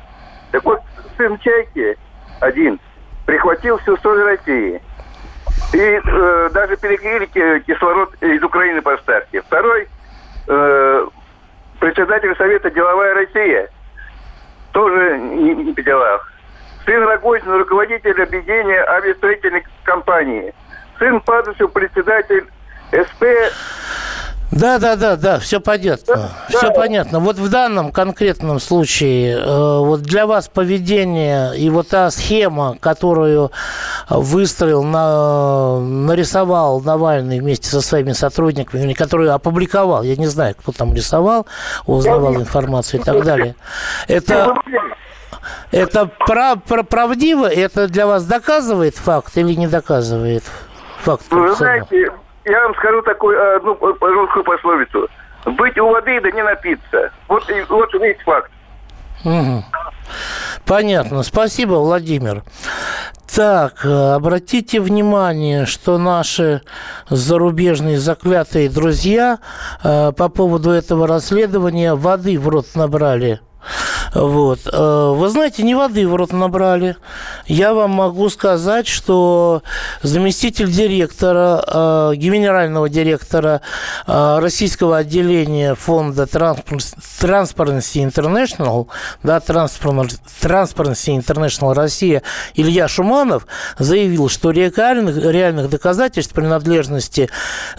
Так 0.51 0.63
вот, 0.65 0.81
сын 1.17 1.37
чайки 1.39 1.97
один 2.41 2.79
прихватил 3.25 3.77
всю 3.79 3.97
соль 3.97 4.21
России. 4.23 4.81
И 5.73 5.77
э, 5.77 6.49
даже 6.53 6.77
перекрыли 6.77 7.25
кислород 7.59 8.13
из 8.21 8.43
Украины 8.43 8.81
поставки. 8.81 9.39
Второй 9.39 9.87
э, 10.47 11.07
председатель 11.79 12.35
Совета 12.37 12.69
«Деловая 12.69 13.13
Россия» 13.13 13.69
тоже 14.71 15.17
не, 15.17 15.55
не 15.55 15.73
по 15.73 15.81
делах. 15.81 16.31
Сын 16.85 17.03
Рогозина, 17.03 17.57
руководитель 17.57 18.21
объединения 18.21 18.81
авиастроительной 18.83 19.63
компании. 19.83 20.53
Сын 20.99 21.19
Падушев, 21.21 21.71
председатель 21.73 22.45
СП 22.91 23.23
да, 24.51 24.79
да, 24.79 24.95
да, 24.95 25.15
да, 25.17 25.39
все 25.39 25.59
понятно. 25.59 26.15
Да, 26.15 26.31
все 26.47 26.67
да. 26.67 26.73
понятно. 26.73 27.19
Вот 27.19 27.37
в 27.37 27.49
данном 27.49 27.91
конкретном 27.91 28.59
случае, 28.59 29.37
э, 29.37 29.77
вот 29.79 30.01
для 30.01 30.25
вас 30.25 30.47
поведение 30.47 31.57
и 31.57 31.69
вот 31.69 31.89
та 31.89 32.09
схема, 32.11 32.77
которую 32.79 33.51
выстроил, 34.09 34.83
на, 34.83 35.79
нарисовал 35.79 36.79
Навальный 36.81 37.39
вместе 37.39 37.69
со 37.69 37.81
своими 37.81 38.13
сотрудниками, 38.13 38.93
которую 38.93 39.33
опубликовал, 39.33 40.03
я 40.03 40.15
не 40.15 40.27
знаю, 40.27 40.55
кто 40.57 40.71
там 40.71 40.93
рисовал, 40.93 41.45
узнавал 41.85 42.35
информацию 42.35 43.01
и 43.01 43.03
так 43.03 43.23
далее. 43.23 43.55
Это, 44.07 44.55
это 45.71 46.09
прав, 46.25 46.59
правдиво? 46.63 47.47
Это 47.47 47.87
для 47.87 48.07
вас 48.07 48.25
доказывает 48.25 48.95
факт 48.95 49.37
или 49.37 49.53
не 49.53 49.67
доказывает 49.67 50.43
факт? 51.01 51.25
Вы 51.29 51.53
знаете, 51.55 52.11
я 52.47 52.63
вам 52.63 52.75
скажу 52.75 53.01
такую 53.01 53.55
одну 53.55 53.77
русскую 53.79 54.43
пословицу. 54.43 55.07
Быть 55.45 55.77
у 55.77 55.89
воды, 55.89 56.19
да 56.21 56.31
не 56.31 56.43
напиться. 56.43 57.11
Вот, 57.27 57.43
вот 57.69 57.93
весь 57.93 58.19
факт. 58.25 58.51
Угу. 59.23 59.63
Понятно. 60.65 61.23
Спасибо, 61.23 61.75
Владимир. 61.75 62.43
Так, 63.33 63.85
э, 63.85 64.13
обратите 64.13 64.79
внимание, 64.79 65.65
что 65.65 65.97
наши 65.97 66.61
зарубежные 67.09 67.97
заклятые 67.99 68.69
друзья 68.69 69.39
э, 69.83 70.11
по 70.11 70.29
поводу 70.29 70.71
этого 70.71 71.07
расследования 71.07 71.93
воды 71.93 72.39
в 72.39 72.47
рот 72.47 72.67
набрали 72.75 73.41
вот. 74.13 74.59
Э, 74.71 75.13
вы 75.15 75.29
знаете, 75.29 75.63
не 75.63 75.75
воды 75.75 76.07
в 76.07 76.15
рот 76.15 76.31
набрали. 76.31 76.97
Я 77.45 77.73
вам 77.73 77.91
могу 77.91 78.29
сказать, 78.29 78.87
что 78.87 79.63
заместитель 80.01 80.71
директора, 80.71 81.63
э, 81.67 82.15
генерального 82.15 82.89
директора 82.89 83.61
э, 84.05 84.39
российского 84.39 84.97
отделения 84.97 85.75
фонда 85.75 86.23
Transparency 86.23 88.03
International, 88.03 88.87
да, 89.23 89.37
Transparency 89.37 91.17
International 91.17 91.73
Россия 91.73 92.23
Илья 92.55 92.87
Шуманов 92.87 93.47
заявил, 93.77 94.29
что 94.29 94.51
реальных, 94.51 95.17
реальных 95.17 95.69
доказательств 95.69 96.33
принадлежности 96.33 97.29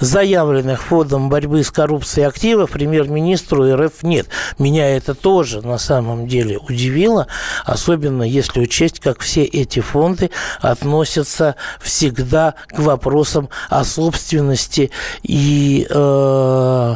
заявленных 0.00 0.82
фондом 0.82 1.28
борьбы 1.28 1.62
с 1.62 1.70
коррупцией 1.70 2.26
активов 2.26 2.70
премьер-министру 2.70 3.74
РФ 3.76 4.02
нет. 4.02 4.28
Меня 4.58 4.96
это 4.96 5.14
тоже 5.14 5.66
на 5.66 5.77
самом 5.78 6.26
деле 6.26 6.58
удивило, 6.58 7.26
особенно 7.64 8.22
если 8.22 8.60
учесть, 8.60 9.00
как 9.00 9.20
все 9.20 9.44
эти 9.44 9.80
фонды 9.80 10.30
относятся 10.60 11.56
всегда 11.80 12.54
к 12.68 12.78
вопросам 12.78 13.48
о 13.68 13.84
собственности 13.84 14.90
и, 15.22 15.86
э, 15.88 16.94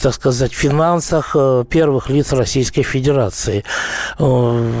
так 0.00 0.14
сказать, 0.14 0.52
финансах 0.52 1.32
э, 1.34 1.64
первых 1.68 2.08
лиц 2.08 2.32
Российской 2.32 2.82
Федерации. 2.82 3.64
Э, 4.18 4.72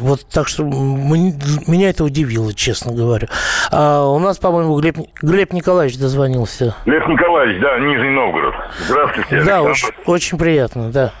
вот 0.00 0.26
так 0.30 0.48
что 0.48 0.64
меня 0.64 1.90
это 1.90 2.04
удивило, 2.04 2.52
честно 2.52 2.92
говоря. 2.92 3.28
А 3.70 4.06
у 4.06 4.18
нас, 4.18 4.38
по-моему, 4.38 4.78
Глеб, 4.80 4.98
Глеб 5.20 5.52
Николаевич 5.52 5.98
дозвонился. 5.98 6.74
Глеб 6.84 7.06
Николаевич, 7.08 7.60
да, 7.62 7.78
Нижний 7.78 8.10
Новгород. 8.10 8.54
Здравствуйте. 8.86 9.42
Да, 9.42 9.62
очень, 9.62 9.88
очень 10.06 10.38
приятно, 10.38 10.90
да. 10.90 11.12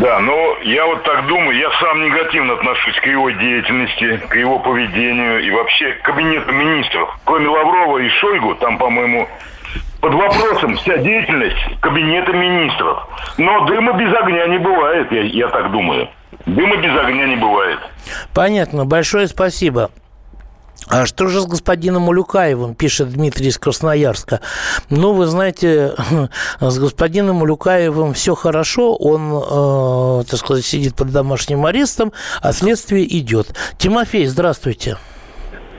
Да, 0.00 0.18
но 0.18 0.56
я 0.62 0.86
вот 0.86 1.04
так 1.04 1.26
думаю, 1.26 1.56
я 1.56 1.70
сам 1.80 2.02
негативно 2.02 2.54
отношусь 2.54 2.96
к 2.96 3.06
его 3.06 3.30
деятельности, 3.30 4.16
к 4.28 4.34
его 4.34 4.58
поведению 4.58 5.40
и 5.40 5.50
вообще 5.50 5.92
к 5.92 6.02
кабинету 6.02 6.52
министров. 6.52 7.16
Кроме 7.24 7.48
Лаврова 7.48 7.98
и 7.98 8.08
Шойгу, 8.08 8.56
там, 8.56 8.76
по-моему, 8.78 9.28
под 10.00 10.14
вопросом 10.14 10.76
вся 10.76 10.96
деятельность 10.98 11.80
кабинета 11.80 12.32
министров. 12.32 13.06
Но 13.36 13.66
дыма 13.66 13.92
без 13.92 14.12
огня 14.14 14.46
не 14.48 14.58
бывает, 14.58 15.12
я, 15.12 15.22
я 15.22 15.48
так 15.48 15.70
думаю. 15.70 16.08
Дыма 16.46 16.76
без 16.76 16.96
огня 16.98 17.26
не 17.26 17.36
бывает. 17.36 17.78
Понятно. 18.34 18.84
Большое 18.84 19.28
спасибо. 19.28 19.90
А 20.86 21.04
что 21.06 21.26
же 21.26 21.40
с 21.40 21.46
господином 21.46 22.08
Улюкаевым, 22.08 22.74
пишет 22.74 23.10
Дмитрий 23.10 23.48
из 23.48 23.58
Красноярска? 23.58 24.40
Ну, 24.88 25.12
вы 25.12 25.26
знаете, 25.26 25.94
с 26.60 26.78
господином 26.78 27.42
Улюкаевым 27.42 28.14
все 28.14 28.34
хорошо, 28.34 28.94
он, 28.94 29.32
э, 29.32 30.24
так 30.24 30.38
сказать, 30.38 30.64
сидит 30.64 30.96
под 30.96 31.12
домашним 31.12 31.66
арестом, 31.66 32.12
а 32.40 32.52
следствие 32.52 33.04
идет. 33.18 33.48
Тимофей, 33.76 34.26
здравствуйте. 34.26 34.96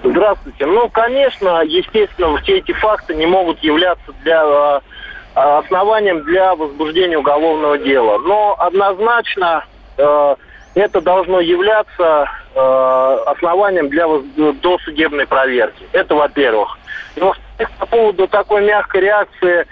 Здравствуйте. 0.03 0.65
Ну, 0.65 0.89
конечно, 0.89 1.61
естественно, 1.63 2.37
все 2.41 2.59
эти 2.59 2.71
факты 2.73 3.15
не 3.15 3.25
могут 3.25 3.59
являться 3.63 4.13
для 4.23 4.43
э, 4.43 5.39
основанием 5.39 6.23
для 6.23 6.55
возбуждения 6.55 7.17
уголовного 7.17 7.77
дела. 7.77 8.19
Но 8.19 8.55
однозначно 8.59 9.65
э, 9.97 10.35
это 10.75 11.01
должно 11.01 11.39
являться 11.39 12.29
э, 12.53 13.17
основанием 13.25 13.89
для 13.89 14.07
досудебной 14.61 15.27
проверки. 15.27 15.87
Это 15.91 16.15
во-первых. 16.15 16.77
По 17.79 17.85
поводу 17.85 18.27
такой 18.27 18.65
мягкой 18.65 19.01
реакции 19.01 19.65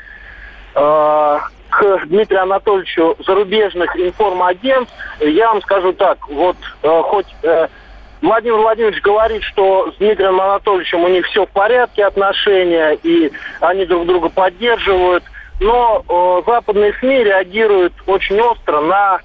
э, 0.76 1.40
к 1.70 2.06
Дмитрию 2.08 2.44
Анатольевичу 2.44 3.16
зарубежных 3.26 3.96
информагентств, 3.98 4.94
я 5.20 5.50
вам 5.50 5.62
скажу 5.62 5.94
так, 5.94 6.28
вот 6.30 6.58
э, 6.82 7.02
хоть 7.04 7.28
э, 7.44 7.68
Владимир 8.22 8.58
Владимирович 8.58 9.02
говорит, 9.02 9.44
что 9.44 9.92
с 9.92 9.96
Дмитрием 9.98 10.42
Анатольевичем 10.42 11.04
у 11.04 11.08
них 11.08 11.26
все 11.28 11.46
в 11.46 11.50
порядке 11.50 12.06
отношения, 12.06 12.98
и 13.04 13.32
они 13.62 13.86
друг 13.86 14.08
друга 14.08 14.30
поддерживают, 14.30 15.24
но 15.60 16.04
э, 16.08 16.50
западные 16.50 16.94
СМИ 17.00 17.24
реагируют 17.24 17.94
очень 18.06 18.40
остро 18.40 18.82
на 18.82 19.20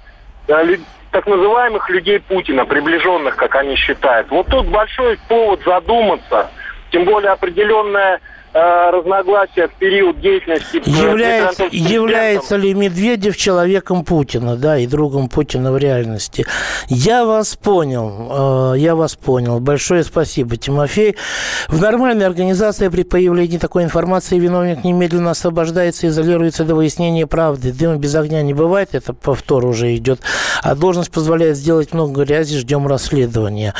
э, 0.47 0.77
так 1.13 1.27
называемых 1.27 1.89
людей 1.91 2.19
Путина, 2.19 2.65
приближенных, 2.65 3.35
как 3.35 3.55
они 3.55 3.75
считают. 3.75 4.29
Вот 4.31 4.47
тут 4.47 4.65
большой 4.65 5.17
повод 5.29 5.61
задуматься, 5.63 6.49
тем 6.91 7.05
более 7.05 7.31
определенная 7.31 8.19
разногласия 8.53 9.67
в 9.67 9.73
период 9.73 10.19
деятельности... 10.21 10.81
Является, 10.85 11.67
является 11.71 12.55
ли 12.55 12.73
Медведев 12.73 13.35
человеком 13.35 14.05
Путина, 14.05 14.55
да, 14.55 14.77
и 14.77 14.85
другом 14.85 15.27
Путина 15.27 15.71
в 15.71 15.77
реальности? 15.77 16.45
Я 16.87 17.25
вас 17.25 17.55
понял, 17.55 18.73
э, 18.75 18.79
я 18.79 18.95
вас 18.95 19.15
понял. 19.15 19.59
Большое 19.59 20.03
спасибо, 20.03 20.55
Тимофей. 20.57 21.15
В 21.67 21.81
нормальной 21.81 22.27
организации 22.27 22.89
при 22.89 23.03
появлении 23.03 23.57
такой 23.57 23.83
информации 23.83 24.37
виновник 24.37 24.83
немедленно 24.83 25.31
освобождается, 25.31 26.07
изолируется 26.07 26.63
до 26.63 26.75
выяснения 26.75 27.25
правды. 27.25 27.71
Дыма 27.71 27.95
без 27.95 28.13
огня 28.13 28.43
не 28.43 28.53
бывает, 28.53 28.89
это 28.93 29.13
повтор 29.13 29.65
уже 29.65 29.95
идет. 29.95 30.19
А 30.61 30.75
должность 30.75 31.11
позволяет 31.11 31.57
сделать 31.57 31.93
много 31.93 32.23
грязи, 32.23 32.57
ждем 32.59 32.87
расследования. 32.87 33.73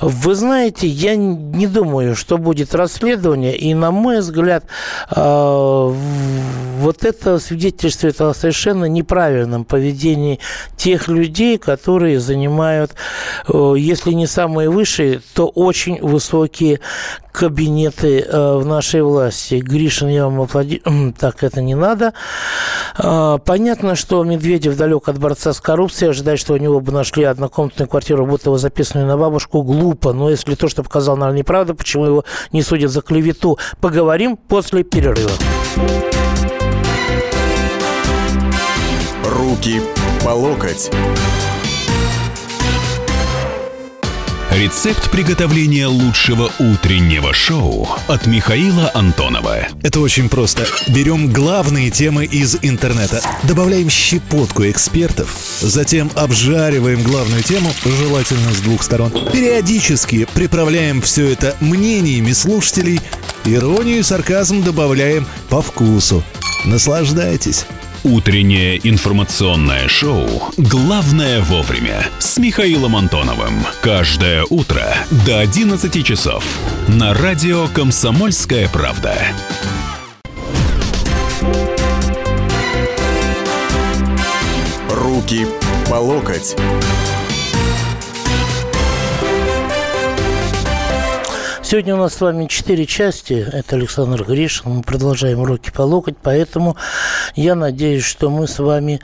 Вы 0.00 0.34
знаете, 0.34 0.86
я 0.86 1.16
не 1.16 1.66
думаю, 1.66 2.14
что 2.14 2.38
будет 2.38 2.74
расследование, 2.74 3.56
и 3.56 3.72
на 3.74 3.90
мой 3.90 4.17
мой 4.18 4.20
взгляд, 4.20 4.64
э, 5.14 5.94
вот 6.80 7.04
это 7.04 7.38
свидетельствует 7.38 8.20
о 8.20 8.34
совершенно 8.34 8.86
неправильном 8.86 9.64
поведении 9.64 10.38
тех 10.76 11.08
людей, 11.08 11.58
которые 11.58 12.20
занимают, 12.20 12.92
э, 13.48 13.74
если 13.76 14.12
не 14.12 14.26
самые 14.26 14.70
высшие, 14.70 15.20
то 15.34 15.46
очень 15.46 16.00
высокие 16.00 16.80
кабинеты 17.32 18.20
э, 18.20 18.56
в 18.56 18.66
нашей 18.66 19.02
власти. 19.02 19.56
Гришин, 19.56 20.08
я 20.08 20.24
вам 20.24 20.40
аплодирую. 20.40 21.14
Так, 21.18 21.42
это 21.42 21.60
не 21.62 21.74
надо. 21.74 22.12
Понятно, 22.96 23.96
что 23.96 24.24
Медведев 24.24 24.76
далек 24.76 25.08
от 25.08 25.18
борца 25.18 25.52
с 25.52 25.60
коррупцией. 25.60 26.10
Ожидать, 26.10 26.38
что 26.38 26.54
у 26.54 26.56
него 26.56 26.80
бы 26.80 26.92
нашли 26.92 27.24
однокомнатную 27.24 27.88
квартиру, 27.88 28.26
будто 28.26 28.48
его 28.50 28.58
записанную 28.58 29.06
на 29.06 29.16
бабушку, 29.16 29.62
глупо. 29.62 30.12
Но 30.12 30.30
если 30.30 30.54
то, 30.54 30.68
что 30.68 30.82
показал, 30.82 31.16
наверное, 31.16 31.38
неправда, 31.38 31.74
почему 31.74 32.06
его 32.06 32.24
не 32.52 32.62
судят 32.62 32.90
за 32.90 33.02
клевету, 33.02 33.58
поговорим 33.80 34.07
Поговорим 34.08 34.38
после 34.38 34.84
перерыва. 34.84 35.30
Руки 39.22 39.82
по 40.24 40.30
локоть. 40.30 40.90
Рецепт 44.50 45.10
приготовления 45.10 45.86
лучшего 45.86 46.50
утреннего 46.58 47.32
шоу 47.32 47.86
от 48.08 48.26
Михаила 48.26 48.90
Антонова. 48.92 49.68
Это 49.82 50.00
очень 50.00 50.28
просто. 50.28 50.64
Берем 50.88 51.30
главные 51.32 51.90
темы 51.90 52.24
из 52.24 52.58
интернета, 52.62 53.20
добавляем 53.44 53.88
щепотку 53.88 54.64
экспертов, 54.64 55.36
затем 55.60 56.10
обжариваем 56.16 57.02
главную 57.02 57.42
тему, 57.42 57.70
желательно 57.84 58.50
с 58.52 58.60
двух 58.60 58.82
сторон. 58.82 59.12
Периодически 59.32 60.26
приправляем 60.34 61.02
все 61.02 61.30
это 61.30 61.54
мнениями 61.60 62.32
слушателей 62.32 63.00
Иронию 63.54 64.00
и 64.00 64.02
сарказм 64.02 64.62
добавляем 64.62 65.26
по 65.48 65.62
вкусу. 65.62 66.22
Наслаждайтесь. 66.66 67.64
Утреннее 68.04 68.78
информационное 68.88 69.88
шоу 69.88 70.28
«Главное 70.56 71.40
вовремя» 71.40 72.06
с 72.18 72.38
Михаилом 72.38 72.94
Антоновым. 72.94 73.64
Каждое 73.80 74.44
утро 74.48 74.82
до 75.26 75.40
11 75.40 76.04
часов 76.04 76.44
на 76.88 77.14
радио 77.14 77.66
«Комсомольская 77.68 78.68
правда». 78.68 79.16
Руки 84.90 85.46
по 85.88 85.94
локоть. 85.94 86.54
Сегодня 91.70 91.96
у 91.96 91.98
нас 91.98 92.14
с 92.14 92.20
вами 92.22 92.46
четыре 92.46 92.86
части. 92.86 93.46
Это 93.52 93.76
Александр 93.76 94.24
Гришин. 94.24 94.76
Мы 94.76 94.82
продолжаем 94.82 95.40
уроки 95.40 95.70
по 95.70 95.82
локоть, 95.82 96.16
поэтому 96.16 96.78
я 97.36 97.54
надеюсь, 97.54 98.04
что 98.04 98.30
мы 98.30 98.48
с 98.48 98.58
вами 98.58 99.00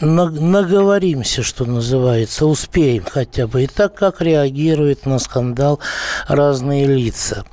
наговоримся, 0.00 1.42
что 1.42 1.66
называется, 1.66 2.46
успеем 2.46 3.04
хотя 3.04 3.46
бы. 3.46 3.64
И 3.64 3.66
так, 3.66 3.94
как 3.94 4.22
реагируют 4.22 5.04
на 5.04 5.18
скандал 5.18 5.80
разные 6.28 6.86
лица. 6.86 7.44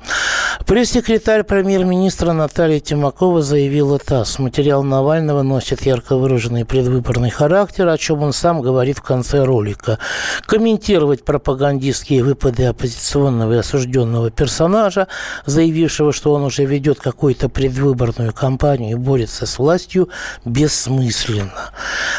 Пресс-секретарь 0.64 1.44
премьер-министра 1.44 2.32
Наталья 2.32 2.80
Тимакова 2.80 3.42
заявила 3.42 3.98
ТАСС. 3.98 4.38
Материал 4.38 4.82
Навального 4.82 5.42
носит 5.42 5.82
ярко 5.82 6.16
выраженный 6.16 6.64
предвыборный 6.64 7.30
характер, 7.30 7.86
о 7.86 7.98
чем 7.98 8.22
он 8.22 8.32
сам 8.32 8.62
говорит 8.62 8.98
в 8.98 9.02
конце 9.02 9.44
ролика. 9.44 9.98
Комментировать 10.46 11.24
пропагандистские 11.24 12.24
выпады 12.24 12.64
оппозиционного 12.64 13.52
и 13.52 13.56
осужденного 13.58 14.30
персонажа, 14.30 15.08
заявившего, 15.44 16.12
что 16.12 16.32
он 16.32 16.42
уже 16.42 16.64
ведет 16.64 16.98
какую-то 17.00 17.48
предвыборную 17.48 18.32
кампанию 18.32 18.92
и 18.92 18.94
борется 18.94 19.46
с 19.46 19.58
властью, 19.58 20.08
бессмысленно. 20.44 21.70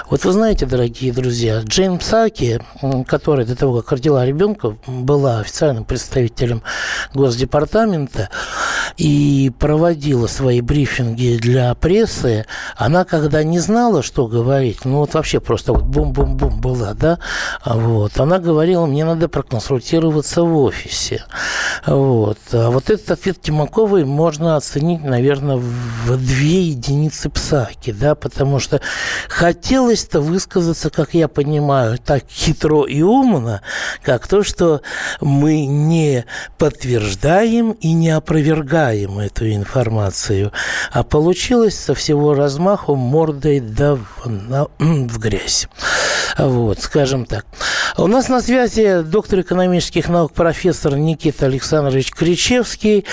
Вот 0.10 0.24
вы 0.24 0.32
знаете, 0.32 0.66
дорогие 0.66 1.12
друзья, 1.12 1.62
Джейн 1.64 1.98
Псаки, 1.98 2.62
которая 3.08 3.46
до 3.46 3.56
того, 3.56 3.82
как 3.82 3.94
родила 3.94 4.26
ребенка, 4.26 4.78
была 4.88 5.40
официальным 5.40 5.84
представителем 5.84 6.62
Госдепартамента 7.14 8.27
и 8.98 9.52
проводила 9.60 10.28
свои 10.28 10.62
брифинги 10.62 11.38
для 11.40 11.74
прессы, 11.76 12.46
она 12.76 13.06
когда 13.06 13.44
не 13.44 13.60
знала, 13.60 14.02
что 14.02 14.28
говорить, 14.28 14.86
ну 14.86 14.98
вот 14.98 15.14
вообще 15.14 15.40
просто 15.40 15.74
вот 15.74 15.84
бум-бум-бум 15.84 16.60
была, 16.60 16.94
да, 16.94 17.20
вот, 17.64 18.20
она 18.20 18.40
говорила, 18.40 18.86
мне 18.86 19.06
надо 19.06 19.30
проконсультироваться 19.30 20.44
в 20.44 20.58
офисе. 20.58 21.24
Вот. 21.86 22.40
А 22.52 22.70
вот 22.72 22.90
этот 22.90 23.12
ответ 23.12 23.42
Тимаковой 23.42 24.04
можно 24.04 24.56
оценить, 24.56 25.04
наверное, 25.04 25.58
в 25.58 26.18
две 26.18 26.64
единицы 26.64 27.30
псаки, 27.30 27.92
да, 27.92 28.16
потому 28.16 28.60
что 28.60 28.82
хотелось 29.30 30.08
просто 30.08 30.22
высказаться, 30.22 30.90
как 30.90 31.14
я 31.14 31.28
понимаю, 31.28 31.98
так 31.98 32.24
хитро 32.30 32.86
и 32.86 33.02
умно, 33.02 33.62
как 34.04 34.28
то, 34.28 34.44
что 34.44 34.82
мы 35.22 35.66
не 35.66 36.26
подтверждаем 36.58 37.72
и 37.72 37.94
не 37.94 38.10
опровергаем 38.18 39.20
эту 39.20 39.50
информацию, 39.52 40.52
а 40.92 41.04
получилось 41.04 41.78
со 41.78 41.94
всего 41.94 42.34
размаху 42.34 42.96
мордой 42.96 43.60
да 43.60 43.96
в, 43.96 44.28
на, 44.28 44.68
в 44.80 45.20
грязь. 45.20 45.68
Вот, 46.38 46.80
скажем 46.80 47.26
так. 47.26 47.46
У 47.98 48.06
нас 48.06 48.30
на 48.30 48.42
связи 48.42 49.02
доктор 49.02 49.40
экономических 49.40 50.08
наук, 50.08 50.34
профессор 50.34 50.96
Никита 50.96 51.48
Александрович 51.48 52.12
Кричевский. 52.12 53.06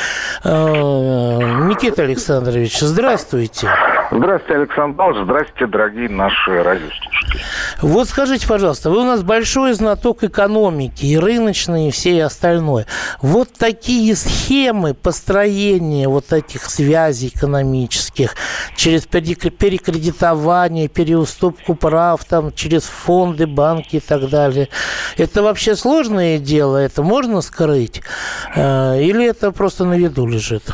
Э, 0.44 0.48
Никита 0.50 2.02
Александрович, 2.02 2.78
здравствуйте. 2.80 3.70
Здравствуйте, 4.10 4.60
Александр 4.60 4.96
Павлович. 4.96 5.24
Здравствуйте, 5.24 5.66
дорогие 5.66 6.08
наши 6.08 6.62
радиослушатели. 6.62 7.42
Вот 7.80 8.08
скажите, 8.08 8.46
пожалуйста, 8.46 8.90
вы 8.90 9.00
у 9.00 9.04
нас 9.04 9.22
большой 9.22 9.72
знаток 9.72 10.22
экономики 10.22 11.06
и 11.06 11.18
рыночной, 11.18 11.88
и 11.88 11.90
все 11.90 12.24
остальное. 12.24 12.86
Вот 13.22 13.52
такие 13.58 14.14
схемы 14.14 14.93
построения 14.94 16.08
вот 16.08 16.32
этих 16.32 16.62
связей 16.70 17.28
экономических 17.34 18.34
через 18.76 19.06
перекредитование, 19.06 20.88
переуступку 20.88 21.74
прав, 21.74 22.24
там, 22.24 22.52
через 22.52 22.84
фонды, 22.84 23.46
банки 23.46 23.96
и 23.96 24.00
так 24.00 24.28
далее. 24.28 24.68
Это 25.16 25.42
вообще 25.42 25.76
сложное 25.76 26.38
дело? 26.38 26.76
Это 26.76 27.02
можно 27.02 27.40
скрыть? 27.40 28.02
Э, 28.54 29.00
или 29.00 29.26
это 29.26 29.52
просто 29.52 29.84
на 29.84 29.94
виду 29.94 30.26
лежит? 30.26 30.64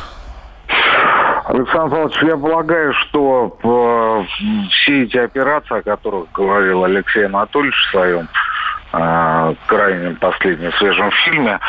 Александр 1.45 1.89
Павлович, 1.89 2.15
я 2.23 2.37
полагаю, 2.37 2.93
что 2.93 3.57
э, 3.61 4.23
все 4.69 5.03
эти 5.03 5.17
операции, 5.17 5.79
о 5.79 5.81
которых 5.81 6.31
говорил 6.31 6.85
Алексей 6.85 7.25
Анатольевич 7.25 7.75
в 7.75 7.91
своем 7.91 8.29
э, 8.93 9.55
крайнем 9.65 10.15
последнем 10.15 10.71
свежем 10.73 11.11
фильме, 11.25 11.59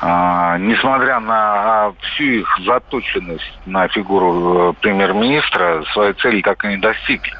э, 0.00 0.56
несмотря 0.60 1.20
на 1.20 1.92
всю 2.00 2.24
их 2.24 2.58
заточенность 2.64 3.58
на 3.66 3.88
фигуру 3.88 4.70
э, 4.70 4.72
премьер-министра, 4.80 5.84
своей 5.92 6.12
цели 6.14 6.42
так 6.42 6.64
и 6.64 6.68
не 6.68 6.76
достигли. 6.76 7.34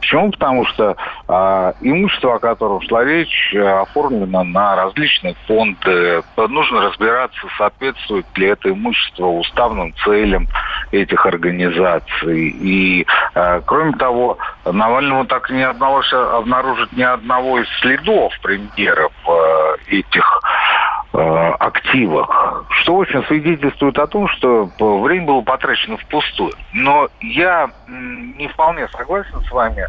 Почему? 0.00 0.30
Потому 0.32 0.66
что 0.66 0.96
э, 1.28 1.72
имущество, 1.80 2.34
о 2.34 2.38
котором 2.38 2.80
шла 2.82 3.04
речь, 3.04 3.54
оформлено 3.54 4.44
на 4.44 4.76
различные 4.76 5.34
фонды. 5.46 6.22
Нужно 6.36 6.82
разбираться, 6.82 7.40
соответствует 7.56 8.26
ли 8.36 8.48
это 8.48 8.68
имущество 8.68 9.26
уставным 9.26 9.94
целям 10.04 10.46
этих 10.92 11.24
организаций. 11.26 12.48
И, 12.50 13.06
э, 13.34 13.60
кроме 13.64 13.92
того, 13.92 14.38
Навальному 14.64 15.24
так 15.26 15.50
не 15.50 15.68
удалось 15.68 16.12
обнаружить 16.12 16.92
ни 16.92 17.02
одного 17.02 17.60
из 17.60 17.68
следов 17.80 18.32
премьеров 18.42 19.12
э, 19.26 19.76
этих 19.88 20.40
э, 20.42 20.83
активах, 21.14 22.64
что 22.70 22.96
очень 22.96 23.24
свидетельствует 23.26 23.98
о 23.98 24.06
том, 24.06 24.28
что 24.28 24.68
время 24.78 25.26
было 25.26 25.40
потрачено 25.42 25.96
впустую. 25.96 26.52
Но 26.72 27.08
я 27.20 27.70
не 27.88 28.48
вполне 28.48 28.88
согласен 28.88 29.40
с 29.42 29.50
вами 29.52 29.86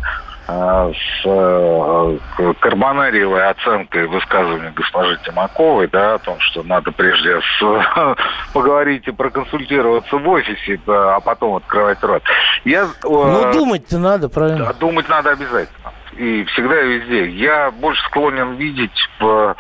э, 0.48 0.92
с 0.94 1.26
э, 1.26 2.54
карбонариевой 2.60 3.50
оценкой 3.50 4.08
высказывания 4.08 4.72
госпожи 4.76 5.18
Тимаковой, 5.26 5.88
да, 5.88 6.16
о 6.16 6.20
том, 6.20 6.40
что 6.40 6.62
надо 6.64 6.92
прежде 6.92 7.40
с, 7.42 8.16
поговорить 8.54 9.08
и 9.08 9.12
проконсультироваться 9.12 10.18
в 10.18 10.28
офисе, 10.28 10.80
а 10.88 11.20
потом 11.22 11.56
открывать 11.56 12.02
рот. 12.04 12.24
Я, 12.66 12.88
ну, 13.04 13.52
думать-то 13.52 13.98
надо, 13.98 14.30
правильно? 14.30 14.74
Думать 14.74 15.10
надо 15.10 15.32
обязательно. 15.32 15.92
И 16.16 16.44
всегда 16.46 16.82
и 16.82 17.00
везде. 17.00 17.30
Я 17.30 17.72
больше 17.72 18.02
склонен 18.06 18.56
видеть 18.56 19.10
в 19.20 19.56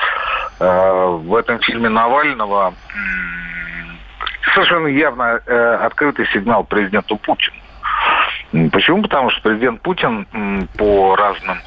Э, 0.59 1.07
в 1.21 1.35
этом 1.35 1.59
фильме 1.59 1.89
Навального 1.89 2.73
совершенно 4.53 4.87
явно 4.87 5.41
э, 5.45 5.75
открытый 5.81 6.25
сигнал 6.27 6.63
президенту 6.63 7.17
Путину. 7.17 7.57
Почему? 8.71 9.01
Потому 9.01 9.29
что 9.29 9.41
президент 9.41 9.81
Путин 9.81 10.27
по 10.77 11.15
разным 11.15 11.57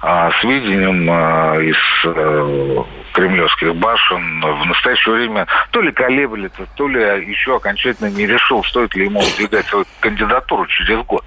а, 0.00 0.30
сведениям 0.40 1.08
а, 1.10 1.56
из 1.60 1.76
а, 2.04 2.84
кремлевских 3.14 3.74
башен 3.76 4.40
в 4.40 4.66
настоящее 4.66 5.14
время 5.14 5.46
то 5.70 5.80
ли 5.80 5.92
колеблется, 5.92 6.66
то 6.76 6.88
ли 6.88 7.00
еще 7.26 7.56
окончательно 7.56 8.08
не 8.10 8.26
решил, 8.26 8.62
стоит 8.64 8.94
ли 8.94 9.06
ему 9.06 9.20
выдвигать 9.20 9.64
свою 9.66 9.86
кандидатуру 10.00 10.66
через 10.66 11.02
год. 11.06 11.24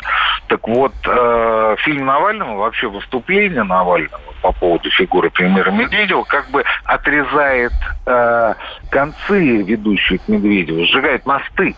Так 0.48 0.68
вот, 0.68 0.94
э, 1.06 1.76
фильм 1.80 2.06
Навального, 2.06 2.58
вообще 2.58 2.88
выступление 2.88 3.64
Навального 3.64 4.22
по 4.42 4.52
поводу 4.52 4.90
фигуры 4.92 5.30
премьера 5.30 5.72
Медведева 5.72 6.24
как 6.24 6.50
бы 6.52 6.64
отрезает 6.84 7.74
э, 8.06 8.54
концы, 8.92 9.64
ведущие 9.64 10.20
к 10.20 10.28
Медведеву, 10.28 10.86
сжигает 10.86 11.26
мосты 11.26 11.76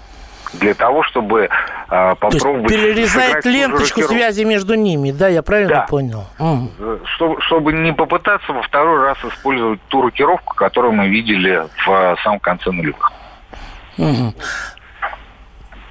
для 0.53 0.73
того, 0.73 1.03
чтобы 1.03 1.49
э, 1.91 2.15
попробовать... 2.15 2.67
То 2.67 2.73
есть 2.73 2.85
перерезает 2.85 3.45
ленточку 3.45 4.01
связи 4.01 4.43
между 4.43 4.75
ними, 4.75 5.11
да, 5.11 5.27
я 5.27 5.41
правильно 5.41 5.75
да. 5.75 5.87
понял? 5.89 6.25
Mm. 6.39 7.05
Чтобы, 7.15 7.41
чтобы 7.41 7.73
не 7.73 7.93
попытаться 7.93 8.51
во 8.53 8.61
второй 8.61 9.01
раз 9.01 9.17
использовать 9.23 9.81
ту 9.87 10.01
рокировку, 10.01 10.55
которую 10.55 10.93
мы 10.93 11.07
видели 11.07 11.63
в 11.85 11.89
э, 11.89 12.15
самом 12.23 12.39
конце 12.39 12.71
нулевых. 12.71 13.11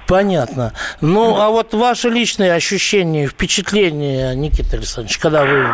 Понятно. 0.07 0.73
Ну, 1.01 1.39
а 1.39 1.49
вот 1.49 1.75
ваши 1.75 2.09
личные 2.09 2.53
ощущения, 2.53 3.27
впечатления, 3.27 4.33
Никита 4.33 4.77
Александрович, 4.77 5.19
когда 5.19 5.43
вы 5.43 5.67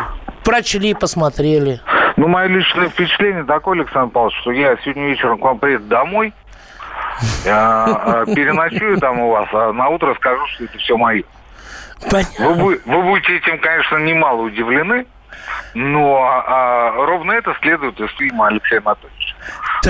прочли, 0.44 0.92
посмотрели? 0.92 1.80
Ну, 2.18 2.28
мое 2.28 2.46
личное 2.46 2.90
впечатление 2.90 3.44
такое, 3.44 3.80
Александр 3.80 4.12
Павлович, 4.12 4.36
что 4.42 4.52
я 4.52 4.76
сегодня 4.84 5.08
вечером 5.08 5.38
к 5.38 5.42
вам 5.42 5.58
приеду 5.58 5.86
домой, 5.86 6.34
переночую 7.44 8.98
там 8.98 9.20
у 9.20 9.30
вас, 9.30 9.48
а 9.52 9.72
на 9.72 9.88
утро 9.88 10.14
скажу, 10.16 10.46
что 10.54 10.64
это 10.64 10.78
все 10.78 10.96
мое. 10.96 11.24
Вы, 12.38 12.80
вы 12.84 13.02
будете 13.02 13.36
этим, 13.36 13.58
конечно, 13.58 13.96
немало 13.96 14.42
удивлены, 14.42 15.06
но 15.74 16.22
а, 16.46 16.92
ровно 17.06 17.32
это 17.32 17.54
следует 17.60 17.98
из 18.00 18.10
фильма 18.16 18.48
Алексея 18.48 18.80
Анатольевича. 18.80 19.36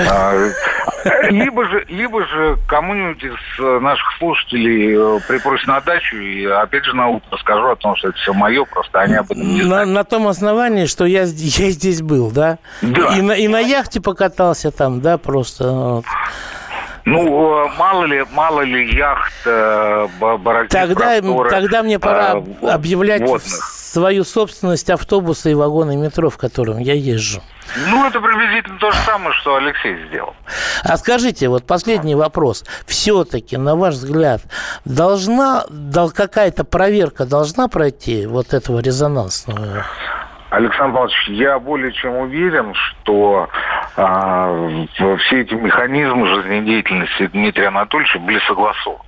А, 0.09 1.29
либо 1.29 1.65
же, 1.65 1.85
либо 1.89 2.25
же 2.25 2.57
кому-нибудь 2.67 3.23
из 3.23 3.81
наших 3.81 4.05
слушателей 4.19 4.95
э, 4.95 5.19
припросит 5.27 5.67
на 5.67 5.81
дачу, 5.81 6.17
и 6.17 6.45
опять 6.45 6.85
же 6.85 6.95
на 6.95 7.07
утро 7.07 7.37
скажу 7.37 7.67
о 7.67 7.75
том, 7.75 7.95
что 7.95 8.09
это 8.09 8.17
все 8.17 8.33
мое, 8.33 8.63
просто 8.65 8.99
они 8.99 9.15
об 9.15 9.25
этом 9.31 9.41
не 9.41 9.61
знают. 9.63 9.87
На, 9.87 9.93
на 9.93 10.03
том 10.03 10.27
основании, 10.27 10.85
что 10.85 11.05
я, 11.05 11.21
я 11.21 11.25
здесь 11.71 12.01
был, 12.01 12.31
да? 12.31 12.57
Да. 12.81 13.15
И 13.17 13.21
на, 13.21 13.31
и 13.31 13.47
на 13.47 13.59
яхте 13.59 14.01
покатался 14.01 14.71
там, 14.71 15.01
да, 15.01 15.17
просто. 15.17 15.71
Вот. 15.71 16.05
Ну, 17.07 17.65
э, 17.65 17.69
мало 17.77 18.03
ли, 18.03 18.25
мало 18.33 18.61
ли 18.61 18.93
яхт, 18.93 19.33
э, 19.45 20.07
бараки, 20.19 20.67
тогда, 20.67 21.21
тогда 21.49 21.81
мне 21.81 21.99
пора 21.99 22.43
а, 22.61 22.73
объявлять 22.73 23.21
водных. 23.21 23.41
свою 23.41 24.25
собственность 24.25 24.89
автобуса 24.89 25.49
и 25.49 25.53
вагона 25.53 25.95
метро, 25.95 26.29
в 26.29 26.37
котором 26.37 26.79
я 26.79 26.93
езжу. 26.93 27.41
Ну, 27.89 28.05
это 28.05 28.19
приблизительно 28.19 28.77
то 28.79 28.91
же 28.91 28.97
самое, 29.05 29.33
что 29.35 29.55
Алексей 29.55 29.95
сделал. 30.09 30.33
А 30.83 30.97
скажите, 30.97 31.47
вот 31.47 31.65
последний 31.65 32.15
вопрос. 32.15 32.65
Все-таки, 32.85 33.55
на 33.55 33.77
ваш 33.77 33.95
взгляд, 33.95 34.41
должна, 34.83 35.65
какая-то 36.13 36.65
проверка 36.65 37.25
должна 37.25 37.69
пройти 37.69 38.25
вот 38.25 38.53
этого 38.53 38.79
резонансного? 38.79 39.85
Александр 40.49 40.93
Павлович, 40.93 41.27
я 41.29 41.59
более 41.59 41.91
чем 41.91 42.15
уверен, 42.17 42.73
что 42.73 43.49
а, 43.97 44.49
все 44.95 45.41
эти 45.41 45.53
механизмы 45.53 46.27
жизнедеятельности 46.35 47.27
Дмитрия 47.27 47.67
Анатольевича 47.67 48.19
были 48.19 48.39
согласованы. 48.47 49.03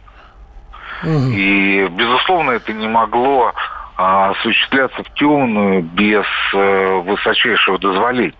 Угу. 1.03 1.31
И, 1.31 1.87
безусловно, 1.91 2.51
это 2.51 2.73
не 2.73 2.87
могло 2.87 3.53
а, 3.95 4.31
осуществляться 4.31 5.01
в 5.03 5.13
темную 5.13 5.81
без 5.83 6.25
а, 6.53 6.99
высочайшего 6.99 7.79
дозволения. 7.79 8.33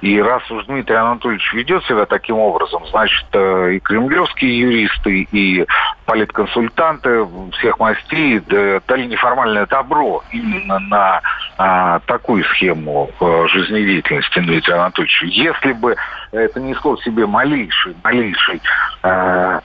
И 0.00 0.20
раз 0.20 0.42
уж 0.50 0.66
Дмитрий 0.66 0.96
Анатольевич 0.96 1.52
ведет 1.52 1.84
себя 1.84 2.04
таким 2.04 2.36
образом, 2.36 2.84
значит, 2.90 3.24
э, 3.32 3.74
и 3.74 3.80
кремлевские 3.80 4.58
юристы, 4.58 5.26
и 5.32 5.64
политконсультанты 6.04 7.26
всех 7.58 7.78
мастей 7.78 8.40
дали 8.40 9.06
неформальное 9.06 9.66
добро 9.66 10.22
именно 10.30 10.78
на 10.78 11.20
а, 11.56 12.00
такую 12.00 12.44
схему 12.44 13.10
жизнедеятельности 13.48 14.38
Дмитрия 14.40 14.74
Анатольевича. 14.74 15.26
Если 15.26 15.72
бы 15.72 15.96
это 16.32 16.60
несло 16.60 16.96
в 16.96 17.04
себе 17.04 17.26
малейший, 17.26 17.94
малейший 18.02 18.60
а, 19.02 19.60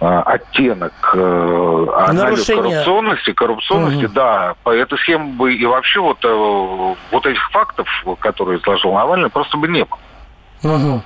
а, 0.00 0.22
оттенок 0.22 0.92
а, 1.14 2.06
анализ 2.08 2.46
коррупционности, 2.46 3.32
коррупционности, 3.32 4.04
угу. 4.04 4.14
да, 4.14 4.54
эта 4.66 4.96
схема 4.96 5.26
бы 5.26 5.54
и 5.54 5.64
вообще 5.66 6.00
вот, 6.00 6.24
вот 6.24 7.26
этих 7.26 7.50
фактов, 7.50 7.88
которые 8.20 8.58
изложил 8.58 8.92
Навальный, 8.92 9.30
просто 9.30 9.56
бы 9.56 9.68
не 9.68 9.84
было. 9.84 10.74
Угу. 10.74 11.02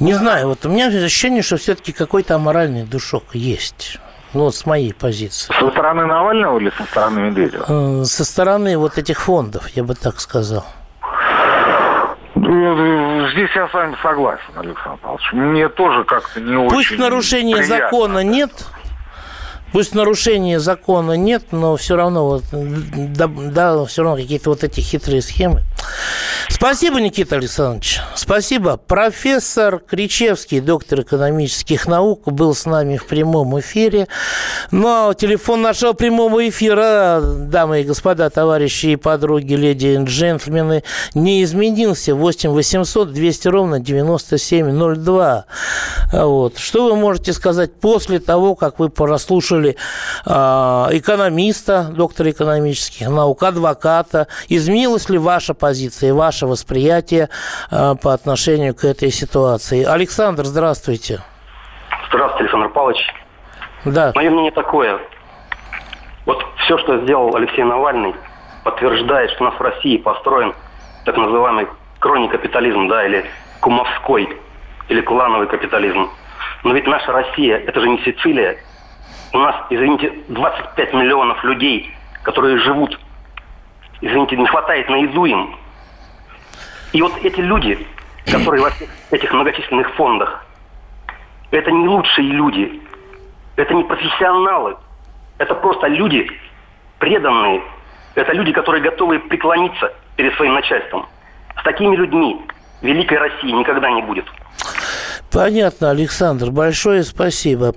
Не 0.00 0.14
знаю, 0.14 0.48
вот 0.48 0.64
у 0.64 0.68
меня 0.68 0.86
ощущение, 0.86 1.42
что 1.42 1.56
все-таки 1.56 1.92
какой-то 1.92 2.36
аморальный 2.36 2.84
душок 2.84 3.24
есть. 3.34 3.98
Ну, 4.34 4.44
вот 4.44 4.54
с 4.54 4.66
моей 4.66 4.92
позиции. 4.92 5.52
Со 5.58 5.70
стороны 5.70 6.06
Навального 6.06 6.58
или 6.58 6.70
со 6.76 6.84
стороны 6.84 7.20
Медведева? 7.20 7.64
Э, 8.02 8.04
со 8.04 8.24
стороны 8.24 8.76
вот 8.76 8.98
этих 8.98 9.20
фондов, 9.20 9.68
я 9.70 9.82
бы 9.82 9.94
так 9.94 10.20
сказал. 10.20 10.66
Ну, 12.34 13.28
здесь 13.30 13.50
я 13.56 13.68
с 13.68 13.72
вами 13.72 13.96
согласен, 14.02 14.52
Александр 14.56 14.98
Павлович. 15.02 15.32
Мне 15.32 15.68
тоже 15.68 16.04
как-то 16.04 16.40
не 16.40 16.56
Пусть 16.56 16.76
очень 16.76 16.88
Пусть 16.90 16.98
нарушения 17.00 17.56
приятно. 17.56 17.76
закона 17.76 18.18
нет, 18.22 18.52
Пусть 19.72 19.94
нарушения 19.94 20.60
закона 20.60 21.12
нет, 21.12 21.44
но 21.52 21.76
все 21.76 21.96
равно 21.96 22.26
вот, 22.26 22.44
да, 22.52 23.26
да, 23.28 23.84
все 23.84 24.02
равно 24.02 24.16
какие-то 24.16 24.50
вот 24.50 24.64
эти 24.64 24.80
хитрые 24.80 25.20
схемы. 25.20 25.62
Спасибо, 26.48 27.00
Никита 27.00 27.36
Александрович. 27.36 28.00
Спасибо. 28.14 28.78
Профессор 28.78 29.78
Кричевский, 29.78 30.60
доктор 30.60 31.02
экономических 31.02 31.86
наук, 31.86 32.26
был 32.32 32.54
с 32.54 32.64
нами 32.64 32.96
в 32.96 33.06
прямом 33.06 33.60
эфире. 33.60 34.08
Ну, 34.70 35.10
а 35.10 35.14
телефон 35.14 35.62
нашего 35.62 35.92
прямого 35.92 36.48
эфира, 36.48 37.20
дамы 37.22 37.82
и 37.82 37.84
господа, 37.84 38.30
товарищи 38.30 38.86
и 38.86 38.96
подруги, 38.96 39.54
леди 39.54 39.86
и 39.86 39.96
джентльмены, 40.02 40.82
не 41.14 41.44
изменился. 41.44 42.14
8 42.14 42.50
800 42.50 43.12
200 43.12 43.48
ровно 43.48 43.78
9702. 43.78 45.44
Вот. 46.12 46.58
Что 46.58 46.84
вы 46.86 46.96
можете 46.96 47.32
сказать 47.32 47.72
после 47.74 48.18
того, 48.18 48.54
как 48.54 48.78
вы 48.78 48.88
прослушали 48.88 49.57
э, 49.66 50.30
экономиста, 50.30 51.84
доктора 51.90 52.30
экономических 52.30 53.08
наук, 53.08 53.42
адвоката? 53.42 54.26
Изменилась 54.48 55.08
ли 55.08 55.18
ваша 55.18 55.54
позиция, 55.54 56.14
ваше 56.14 56.46
восприятие 56.46 57.28
э, 57.70 57.94
по 58.02 58.12
отношению 58.14 58.74
к 58.74 58.84
этой 58.84 59.10
ситуации. 59.10 59.84
Александр, 59.84 60.44
здравствуйте. 60.44 61.20
Здравствуйте, 62.08 62.44
Александр 62.44 62.68
Павлович. 62.70 62.98
Да. 63.84 64.12
Мое 64.14 64.30
мнение 64.30 64.52
такое. 64.52 64.98
Вот 66.26 66.44
все, 66.64 66.78
что 66.78 67.02
сделал 67.04 67.34
Алексей 67.36 67.64
Навальный, 67.64 68.14
подтверждает, 68.64 69.30
что 69.30 69.44
у 69.44 69.46
нас 69.46 69.58
в 69.58 69.62
России 69.62 69.96
построен 69.96 70.54
так 71.04 71.16
называемый 71.16 71.66
кроний 72.00 72.28
капитализм, 72.28 72.88
да, 72.88 73.04
или 73.06 73.24
кумовской, 73.60 74.28
или 74.88 75.00
клановый 75.00 75.46
капитализм. 75.46 76.10
Но 76.64 76.72
ведь 76.74 76.86
наша 76.86 77.12
Россия, 77.12 77.58
это 77.58 77.80
же 77.80 77.88
не 77.88 77.98
Сицилия. 77.98 78.58
У 79.32 79.38
нас, 79.38 79.54
извините, 79.68 80.12
25 80.28 80.94
миллионов 80.94 81.42
людей, 81.44 81.94
которые 82.22 82.58
живут, 82.58 82.98
извините, 84.00 84.36
не 84.36 84.46
хватает 84.46 84.88
на 84.88 84.96
еду 84.96 85.26
им. 85.26 85.56
И 86.92 87.02
вот 87.02 87.12
эти 87.22 87.40
люди, 87.40 87.86
которые 88.26 88.64
в 88.64 89.12
этих 89.12 89.32
многочисленных 89.32 89.94
фондах, 89.94 90.46
это 91.50 91.70
не 91.70 91.88
лучшие 91.88 92.28
люди. 92.28 92.80
Это 93.56 93.74
не 93.74 93.84
профессионалы. 93.84 94.76
Это 95.38 95.54
просто 95.54 95.88
люди 95.88 96.30
преданные. 96.98 97.62
Это 98.14 98.32
люди, 98.32 98.52
которые 98.52 98.82
готовы 98.82 99.18
преклониться 99.18 99.92
перед 100.16 100.34
своим 100.36 100.54
начальством. 100.54 101.06
С 101.60 101.62
такими 101.62 101.94
людьми 101.96 102.40
великой 102.80 103.18
России 103.18 103.50
никогда 103.50 103.90
не 103.90 104.02
будет. 104.02 104.24
Понятно, 105.30 105.90
Александр. 105.90 106.50
Большое 106.50 107.04
спасибо. 107.04 107.74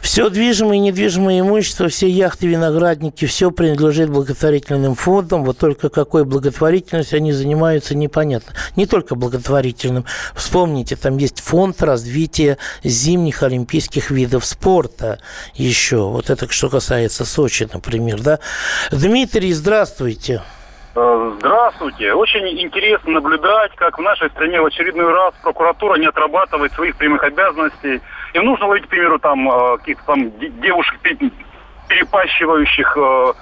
Все 0.00 0.30
движимое 0.30 0.76
и 0.76 0.80
недвижимое 0.80 1.40
имущество, 1.40 1.88
все 1.88 2.08
яхты, 2.08 2.48
виноградники, 2.48 3.24
все 3.26 3.50
принадлежит 3.50 4.10
благотворительным 4.10 4.94
фондам. 4.96 5.44
Вот 5.44 5.58
только 5.58 5.90
какой 5.90 6.24
благотворительностью 6.24 7.18
они 7.18 7.32
занимаются, 7.32 7.94
непонятно. 7.94 8.52
Не 8.74 8.86
только 8.86 9.14
благотворительным. 9.14 10.06
Вспомните, 10.34 10.96
там 10.96 11.18
есть 11.18 11.40
фонд 11.40 11.82
развития 11.82 12.58
зимних 12.82 13.42
олимпийских 13.44 14.10
видов 14.10 14.44
спорта 14.44 15.20
еще. 15.54 16.08
Вот 16.08 16.30
это 16.30 16.50
что 16.50 16.68
касается 16.68 17.24
Сочи, 17.24 17.68
например. 17.72 18.20
Да? 18.20 18.40
Дмитрий, 18.90 19.52
здравствуйте. 19.52 20.42
Э, 20.44 20.57
здравствуйте. 21.38 22.12
Очень 22.12 22.48
интересно 22.60 23.12
наблюдать, 23.12 23.74
как 23.76 23.98
в 23.98 24.02
нашей 24.02 24.30
стране 24.30 24.60
в 24.60 24.66
очередной 24.66 25.12
раз 25.12 25.34
прокуратура 25.42 25.96
не 25.96 26.06
отрабатывает 26.06 26.72
своих 26.72 26.96
прямых 26.96 27.22
обязанностей. 27.22 28.00
Им 28.34 28.44
нужно 28.44 28.66
ловить, 28.66 28.86
к 28.86 28.88
примеру, 28.88 29.18
там 29.18 29.50
э, 29.50 29.78
каких-то 29.78 30.04
там 30.06 30.30
девушек, 30.60 30.98
перепащивающих 31.88 32.96
э, 32.96 33.32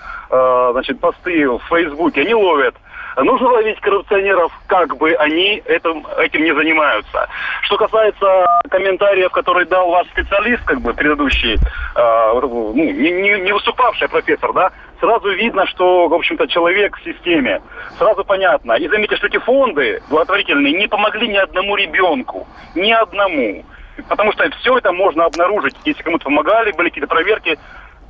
значит, 0.73 1.01
посты 1.01 1.49
в 1.49 1.61
Фейсбуке. 1.69 2.23
Они 2.23 2.35
ловят. 2.35 2.75
Нужно 3.17 3.49
ловить 3.49 3.81
коррупционеров, 3.81 4.53
как 4.67 4.97
бы 4.99 5.13
они 5.15 5.63
этим, 5.65 6.07
этим 6.19 6.45
не 6.45 6.55
занимаются. 6.55 7.29
Что 7.63 7.79
касается 7.79 8.47
комментариев, 8.71 9.31
которые 9.33 9.65
дал 9.67 9.91
ваш 9.91 10.07
специалист, 10.09 10.63
как 10.65 10.83
бы 10.83 10.93
предыдущий, 10.93 11.55
э, 11.55 12.41
ну, 12.43 12.75
не, 12.75 12.93
не, 12.93 13.41
не 13.41 13.53
выступавший 13.53 14.09
профессор, 14.11 14.53
да, 14.53 14.71
сразу 15.01 15.31
видно, 15.31 15.67
что, 15.67 16.09
в 16.09 16.15
общем-то, 16.15 16.47
человек 16.49 16.99
в 16.99 17.05
системе. 17.05 17.63
Сразу 17.99 18.23
понятно. 18.23 18.73
И 18.75 18.87
заметьте, 18.87 19.17
что 19.17 19.29
эти 19.29 19.39
фонды 19.39 20.03
благотворительные 20.11 20.75
не 20.75 20.87
помогли 20.87 21.29
ни 21.29 21.37
одному 21.37 21.75
ребенку. 21.77 22.47
Ни 22.75 22.93
одному. 22.93 23.65
Потому 24.09 24.33
что 24.33 24.51
все 24.61 24.77
это 24.77 24.93
можно 24.93 25.25
обнаружить. 25.25 25.75
Если 25.87 26.03
кому-то 26.03 26.25
помогали, 26.25 26.73
были 26.73 26.89
какие-то 26.89 27.09
проверки, 27.09 27.59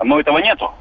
но 0.03 0.19
этого 0.19 0.39
нету. 0.39 0.73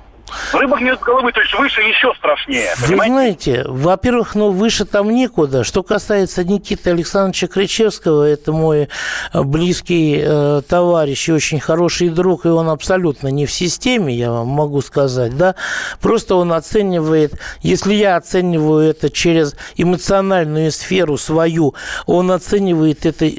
Рыба 0.53 0.77
гнет 0.77 0.99
с 0.99 1.03
головы, 1.03 1.31
то 1.31 1.41
есть 1.41 1.53
выше 1.53 1.81
еще 1.81 2.13
страшнее. 2.15 2.69
Вы 2.77 2.97
понимаете? 2.97 3.15
знаете, 3.25 3.63
во-первых, 3.67 4.35
ну 4.35 4.51
выше 4.51 4.85
там 4.85 5.09
некуда. 5.09 5.63
Что 5.63 5.83
касается 5.83 6.43
Никиты 6.43 6.91
Александровича 6.91 7.47
Кричевского, 7.47 8.23
это 8.23 8.51
мой 8.51 8.89
э, 9.33 9.41
близкий 9.41 10.21
э, 10.23 10.61
товарищ 10.67 11.29
и 11.29 11.31
очень 11.31 11.59
хороший 11.59 12.09
друг, 12.09 12.45
и 12.45 12.49
он 12.49 12.69
абсолютно 12.69 13.29
не 13.29 13.45
в 13.45 13.51
системе, 13.51 14.13
я 14.13 14.31
вам 14.31 14.47
могу 14.47 14.81
сказать, 14.81 15.37
да. 15.37 15.55
Просто 16.01 16.35
он 16.35 16.53
оценивает, 16.53 17.33
если 17.61 17.93
я 17.93 18.15
оцениваю 18.15 18.89
это 18.89 19.09
через 19.09 19.55
эмоциональную 19.75 20.71
сферу 20.71 21.17
свою, 21.17 21.75
он 22.05 22.31
оценивает 22.31 23.05
это 23.05 23.25
э, 23.25 23.29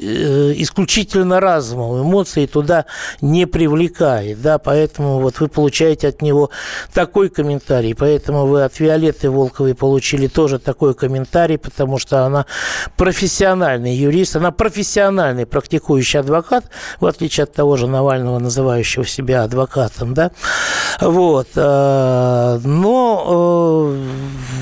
исключительно 0.57 1.39
разумом, 1.39 2.01
эмоции 2.01 2.45
туда 2.45 2.85
не 3.21 3.45
привлекает, 3.45 4.41
да, 4.41 4.57
поэтому 4.57 5.19
вот 5.19 5.39
вы 5.39 5.47
получаете 5.47 6.09
от 6.09 6.21
него 6.21 6.49
такой 6.93 7.29
комментарий. 7.29 7.95
Поэтому 7.95 8.45
вы 8.45 8.63
от 8.63 8.79
Виолетты 8.79 9.29
Волковой 9.29 9.75
получили 9.75 10.27
тоже 10.27 10.59
такой 10.59 10.93
комментарий, 10.93 11.57
потому 11.57 11.97
что 11.97 12.25
она 12.25 12.45
профессиональный 12.95 13.95
юрист, 13.95 14.35
она 14.35 14.51
профессиональный 14.51 15.45
практикующий 15.45 16.19
адвокат, 16.19 16.65
в 16.99 17.05
отличие 17.05 17.45
от 17.45 17.53
того 17.53 17.77
же 17.77 17.87
Навального, 17.87 18.39
называющего 18.39 19.05
себя 19.05 19.43
адвокатом, 19.43 20.13
да. 20.13 20.31
Вот. 21.01 21.47
Э, 21.55 22.59
но 22.63 23.91
э, 23.91 23.97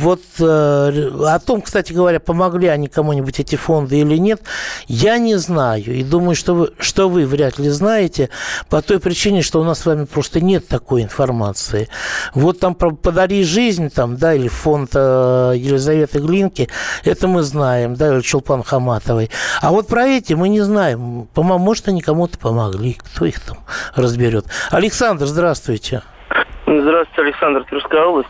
вот 0.05 0.21
э, 0.39 0.43
о 0.45 1.39
том, 1.39 1.61
кстати 1.61 1.91
говоря, 1.91 2.19
помогли 2.19 2.67
они 2.67 2.87
кому-нибудь 2.87 3.39
эти 3.39 3.55
фонды 3.55 3.99
или 3.99 4.17
нет, 4.17 4.41
я 4.87 5.17
не 5.17 5.35
знаю. 5.35 5.83
И 5.83 6.03
думаю, 6.03 6.35
что 6.35 6.53
вы, 6.53 6.73
что 6.77 7.09
вы 7.09 7.25
вряд 7.25 7.57
ли 7.57 7.69
знаете 7.69 8.29
по 8.69 8.83
той 8.83 8.99
причине, 8.99 9.41
что 9.41 9.59
у 9.59 9.63
нас 9.63 9.79
с 9.79 9.85
вами 9.85 10.05
просто 10.05 10.41
нет 10.41 10.67
такой 10.67 11.01
информации. 11.01 11.89
Вот 12.35 12.59
там 12.59 12.75
«Подари 12.75 13.43
жизнь», 13.43 13.89
там, 13.89 14.15
да, 14.15 14.35
или 14.35 14.47
фонд 14.47 14.91
э, 14.93 15.53
Елизаветы 15.55 16.19
Глинки, 16.19 16.69
это 17.03 17.27
мы 17.27 17.41
знаем, 17.41 17.95
да, 17.95 18.13
или 18.13 18.21
Чулпан 18.21 18.61
Хаматовой. 18.61 19.31
А 19.61 19.71
вот 19.71 19.87
про 19.87 20.05
эти 20.05 20.33
мы 20.33 20.49
не 20.49 20.61
знаем. 20.61 21.27
Может, 21.35 21.87
они 21.87 22.01
кому-то 22.01 22.37
помогли, 22.37 22.93
кто 22.93 23.25
их 23.25 23.39
там 23.39 23.57
разберет. 23.95 24.45
Александр, 24.69 25.25
здравствуйте. 25.25 26.03
Здравствуйте, 26.67 27.21
Александр, 27.21 27.63
Тверская 27.65 28.03
область. 28.05 28.29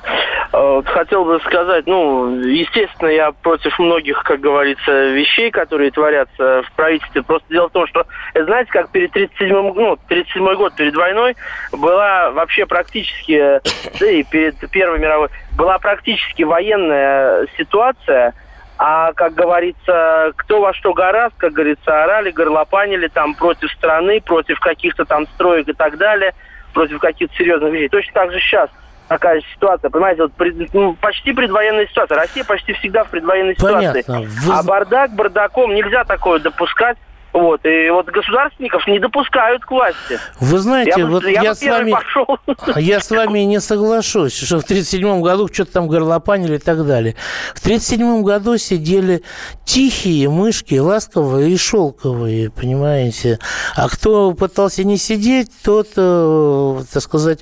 А, 0.52 0.82
хотел 0.84 1.24
бы 1.24 1.40
сказать, 1.46 1.88
ну, 1.88 2.38
естественно, 2.42 3.08
я 3.08 3.32
против 3.32 3.80
многих, 3.80 4.24
как 4.24 4.42
говорится, 4.42 5.08
вещей, 5.12 5.50
которые 5.52 5.92
творятся 5.92 6.64
в 6.64 6.72
правительстве. 6.76 7.24
Просто 7.24 7.48
дело 7.50 7.70
в 7.70 7.72
том, 7.72 7.88
что, 7.88 8.06
знаете, 8.34 8.70
как 8.72 8.90
перед 8.90 9.16
37-м, 9.16 9.74
ну, 9.74 9.98
37 10.10 10.54
год, 10.56 10.76
перед 10.76 10.96
войной, 10.96 11.38
была 11.72 12.32
вообще 12.32 12.66
практически, 12.66 13.62
да 14.00 14.06
и 14.06 14.24
перед 14.24 14.58
Первой 14.70 15.00
мировой, 15.00 15.30
была 15.56 15.80
практически 15.80 16.44
военная 16.44 17.48
ситуация, 17.58 18.34
а, 18.78 19.14
как 19.14 19.34
говорится, 19.34 20.34
кто 20.36 20.60
во 20.60 20.74
что 20.74 20.94
гораст, 20.94 21.36
как 21.38 21.54
говорится, 21.54 22.04
орали, 22.04 22.32
горлопанили 22.32 23.08
там 23.08 23.34
против 23.34 23.72
страны, 23.72 24.20
против 24.20 24.60
каких-то 24.60 25.06
там 25.06 25.26
строек 25.28 25.70
и 25.70 25.74
так 25.74 25.98
далее– 25.98 26.34
против 26.76 27.00
каких-то 27.00 27.36
серьезных 27.36 27.74
вещей. 27.74 27.90
Точно 27.90 28.14
так 28.14 28.32
же 28.32 28.40
сейчас 28.40 28.70
такая 29.08 29.42
ситуация, 29.54 29.90
понимаете, 29.90 30.24
вот 30.24 30.34
пред, 30.34 30.74
ну, 30.74 30.94
почти 31.00 31.32
предвоенная 31.32 31.88
ситуация. 31.88 32.18
Россия 32.18 32.44
почти 32.44 32.74
всегда 32.74 33.04
в 33.04 33.10
предвоенной 33.10 33.56
Понятно. 33.56 34.02
ситуации. 34.02 34.28
Вы... 34.46 34.54
А 34.54 34.64
бардак 34.64 35.16
бардаком 35.16 35.74
нельзя 35.74 36.04
такое 36.04 36.40
допускать. 36.40 36.98
Вот, 37.36 37.66
и 37.66 37.90
вот 37.90 38.06
государственников 38.06 38.88
не 38.88 38.98
допускают 38.98 39.66
к 39.66 39.70
власти. 39.70 40.18
Вы 40.40 40.58
знаете, 40.58 40.94
я 40.96 41.06
вот 41.06 41.26
я, 41.26 41.42
я, 41.42 41.54
с 41.54 41.62
вами, 41.62 41.92
пошел. 41.92 42.40
я 42.78 43.02
с 43.02 43.12
вами 43.12 43.40
не 43.40 43.60
соглашусь, 43.60 44.38
что 44.38 44.62
в 44.62 44.64
1937 44.64 45.22
году 45.22 45.50
что-то 45.52 45.74
там 45.74 45.90
горлопанили 45.90 46.56
и 46.56 46.60
так 46.60 46.88
далее. 46.88 47.16
В 47.54 47.60
1937 47.60 48.24
году 48.24 48.58
сидели 48.58 49.22
тихие 49.66 50.30
мышки, 50.30 50.76
ласковые 50.76 51.52
и 51.52 51.58
шелковые, 51.58 52.52
понимаете. 52.52 53.40
А 53.76 53.90
кто 53.90 54.32
пытался 54.32 54.86
не 54.86 54.98
сидеть, 54.98 55.52
тот, 55.62 55.90
э, 55.98 56.84
так 56.90 57.04
сказать, 57.04 57.40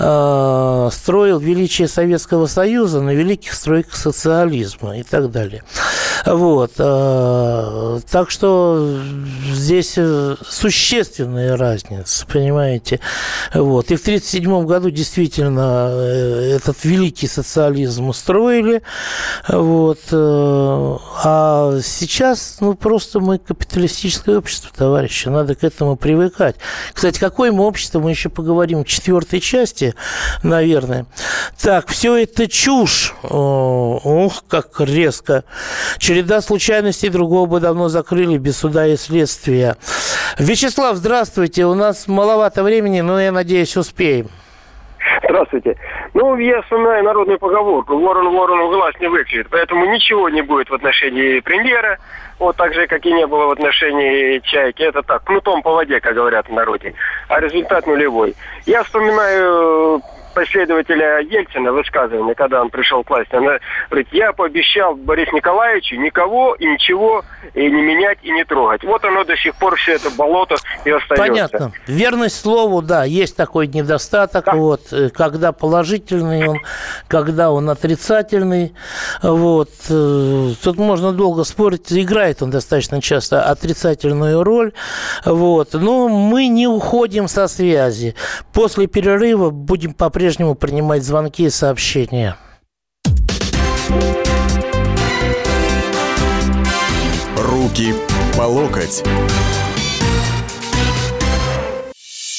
э, 0.00 0.88
строил 0.90 1.38
величие 1.38 1.86
Советского 1.86 2.46
Союза 2.46 3.00
на 3.00 3.10
великих 3.10 3.52
стройках 3.52 3.94
социализма 3.94 4.98
и 4.98 5.04
так 5.04 5.30
далее. 5.30 5.62
Вот. 6.26 6.72
Э, 6.78 8.00
так 8.10 8.30
что 8.30 8.98
здесь 9.52 9.94
э, 9.96 10.36
существенная 10.48 11.56
разница, 11.56 12.26
понимаете. 12.26 13.00
Вот. 13.54 13.90
И 13.90 13.96
в 13.96 14.00
1937 14.00 14.66
году 14.66 14.90
действительно 14.90 15.88
э, 15.90 16.56
этот 16.56 16.84
великий 16.84 17.26
социализм 17.26 18.08
устроили. 18.08 18.82
Вот. 19.48 20.00
Э, 20.10 20.96
а 21.24 21.78
сейчас, 21.82 22.58
ну, 22.60 22.74
просто 22.74 23.20
мы 23.20 23.38
капиталистическое 23.38 24.38
общество, 24.38 24.70
товарищи. 24.76 25.28
Надо 25.28 25.54
к 25.54 25.64
этому 25.64 25.96
привыкать. 25.96 26.56
Кстати, 26.92 27.18
какое 27.18 27.52
мы 27.52 27.64
общество, 27.64 28.00
мы 28.00 28.10
еще 28.10 28.28
поговорим 28.28 28.84
в 28.84 28.88
четвертой 28.88 29.40
части, 29.40 29.94
наверное. 30.42 31.06
Так, 31.60 31.88
все 31.88 32.16
это 32.16 32.48
чушь. 32.48 33.14
Ох, 33.22 34.44
как 34.48 34.80
резко. 34.80 35.44
Череда 35.98 36.40
случайностей 36.40 37.08
другого 37.08 37.46
бы 37.46 37.60
давно 37.60 37.88
закрыли 37.88 38.38
без 38.38 38.56
суда 38.56 38.86
и 38.86 38.96
следствия 38.96 39.17
следствия. 39.18 39.76
Вячеслав, 40.38 40.96
здравствуйте. 40.96 41.64
У 41.64 41.74
нас 41.74 42.06
маловато 42.08 42.62
времени, 42.62 43.00
но 43.00 43.20
я 43.20 43.32
надеюсь, 43.32 43.76
успеем. 43.76 44.28
Здравствуйте. 45.24 45.76
Ну, 46.14 46.36
я 46.36 46.62
вспоминаю 46.62 47.04
народную 47.04 47.38
поговорку. 47.38 47.98
Ворон 47.98 48.32
ворону 48.32 48.70
глаз 48.70 48.94
не 49.00 49.08
выклюет. 49.08 49.48
Поэтому 49.50 49.86
ничего 49.86 50.28
не 50.28 50.42
будет 50.42 50.70
в 50.70 50.74
отношении 50.74 51.40
премьера. 51.40 51.98
Вот 52.38 52.56
так 52.56 52.72
же, 52.74 52.86
как 52.86 53.04
и 53.04 53.12
не 53.12 53.26
было 53.26 53.46
в 53.46 53.50
отношении 53.50 54.38
чайки. 54.40 54.82
Это 54.82 55.02
так, 55.02 55.24
кнутом 55.24 55.62
по 55.62 55.72
воде, 55.72 56.00
как 56.00 56.14
говорят 56.14 56.48
в 56.48 56.52
народе. 56.52 56.94
А 57.28 57.40
результат 57.40 57.86
нулевой. 57.86 58.36
Я 58.66 58.82
вспоминаю 58.84 60.02
последователя 60.38 61.18
Ельцина 61.18 61.72
высказывание, 61.72 62.34
когда 62.36 62.62
он 62.62 62.70
пришел 62.70 63.02
к 63.02 63.10
власти. 63.10 63.34
Она 63.34 63.58
говорит, 63.90 64.08
я 64.12 64.32
пообещал 64.32 64.94
Борису 64.94 65.34
Николаевичу 65.34 65.96
никого 65.96 66.54
и 66.54 66.64
ничего 66.64 67.24
и 67.54 67.62
не 67.62 67.82
менять, 67.82 68.18
и 68.22 68.30
не 68.30 68.44
трогать. 68.44 68.84
Вот 68.84 69.04
оно 69.04 69.24
до 69.24 69.36
сих 69.36 69.56
пор 69.56 69.74
все 69.74 69.94
это 69.94 70.10
болото 70.10 70.54
и 70.84 70.90
остается. 70.90 71.16
Понятно. 71.16 71.72
Верность 71.88 72.40
слову, 72.40 72.82
да, 72.82 73.02
есть 73.02 73.36
такой 73.36 73.66
недостаток. 73.66 74.44
Да. 74.44 74.52
Вот, 74.52 74.92
э, 74.92 75.10
когда 75.10 75.50
положительный 75.50 76.46
он, 76.46 76.58
когда 77.08 77.50
он 77.50 77.68
отрицательный. 77.68 78.74
Вот. 79.22 79.70
Э, 79.90 80.52
тут 80.62 80.78
можно 80.78 81.12
долго 81.12 81.42
спорить. 81.42 81.92
Играет 81.92 82.42
он 82.42 82.50
достаточно 82.50 83.02
часто 83.02 83.42
отрицательную 83.42 84.44
роль. 84.44 84.72
Вот. 85.24 85.74
Но 85.74 86.08
мы 86.08 86.46
не 86.46 86.68
уходим 86.68 87.26
со 87.26 87.48
связи. 87.48 88.14
После 88.52 88.86
перерыва 88.86 89.50
будем 89.50 89.94
по-прежнему 89.94 90.27
принимать 90.54 91.04
звонки 91.04 91.44
и 91.44 91.50
сообщения. 91.50 92.36
Руки 97.36 97.94
по 98.36 98.42
локоть. 98.42 99.02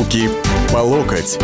Руки 0.00 0.30
по 0.72 0.78
локоть. 0.78 1.38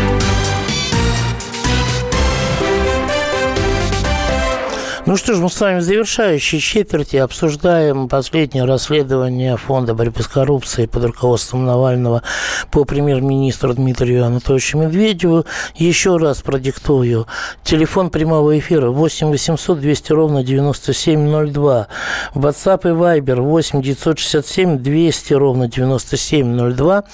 Ну 5.07 5.17
что 5.17 5.35
ж, 5.35 5.39
мы 5.39 5.49
с 5.49 5.61
вами 5.61 5.79
в 5.79 5.83
завершающей 5.83 6.59
четверти 6.59 7.15
обсуждаем 7.15 8.09
последнее 8.09 8.65
расследование 8.65 9.57
Фонда 9.57 9.95
борьбы 9.95 10.21
с 10.21 10.27
коррупцией 10.27 10.89
под 10.89 11.05
руководством 11.05 11.65
Навального 11.65 12.25
по 12.73 12.85
премьер-министру 12.85 13.73
Дмитрию 13.73 14.25
Анатольевичу 14.25 14.79
Медведеву. 14.79 15.45
Еще 15.77 16.17
раз 16.17 16.43
продиктую. 16.43 17.29
Телефон 17.63 18.11
прямого 18.11 18.59
эфира 18.59 18.91
8 18.91 19.29
800 19.29 19.79
200 19.79 20.13
ровно 20.13 20.43
9702. 20.43 21.87
WhatsApp 22.35 22.81
и 22.83 23.21
Viber 23.21 23.41
8 23.43 23.83
967 23.83 24.79
200 24.79 25.33
ровно 25.35 25.69
9702. 25.69 27.05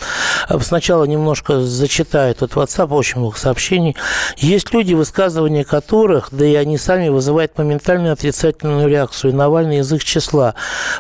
Сначала 0.63 1.05
немножко 1.05 1.61
зачитаю 1.61 2.31
этот 2.31 2.53
WhatsApp, 2.53 2.89
очень 2.95 3.19
много 3.19 3.37
сообщений. 3.37 3.97
Есть 4.39 4.73
люди, 4.73 4.95
высказывания 4.95 5.65
которых, 5.65 6.29
да 6.31 6.47
и 6.47 6.55
они 6.55 6.79
сами 6.79 7.11
вызывают 7.11 7.59
момент 7.59 7.82
моментальную 7.83 8.13
отрицательную 8.13 8.89
реакцию. 8.89 9.35
Навальный 9.35 9.79
язык 9.79 10.05
числа. 10.05 10.55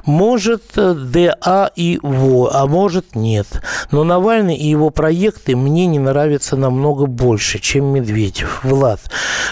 Может 0.04 0.62
э, 0.76 0.94
ДА 0.94 1.70
и 1.76 1.98
ВО, 2.02 2.50
а 2.52 2.66
может 2.66 3.14
нет. 3.14 3.46
Но 3.90 4.04
Навальный 4.04 4.56
и 4.56 4.68
его 4.68 4.90
проекты 4.90 5.54
мне 5.54 5.86
не 5.86 5.98
нравятся 5.98 6.56
намного 6.56 7.06
больше, 7.06 7.58
чем 7.58 7.86
Медведев. 7.86 8.60
Влад. 8.64 9.00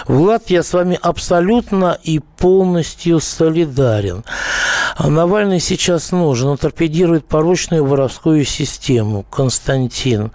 Влад, 0.07 0.49
я 0.49 0.63
с 0.63 0.73
вами 0.73 0.99
абсолютно 1.01 1.97
и 2.03 2.19
полностью 2.19 3.19
солидарен. 3.19 4.23
А 4.97 5.07
Навальный 5.07 5.59
сейчас 5.59 6.11
нужен. 6.11 6.49
Он 6.49 6.57
торпедирует 6.57 7.25
порочную 7.25 7.85
воровскую 7.85 8.43
систему. 8.43 9.25
Константин. 9.29 10.31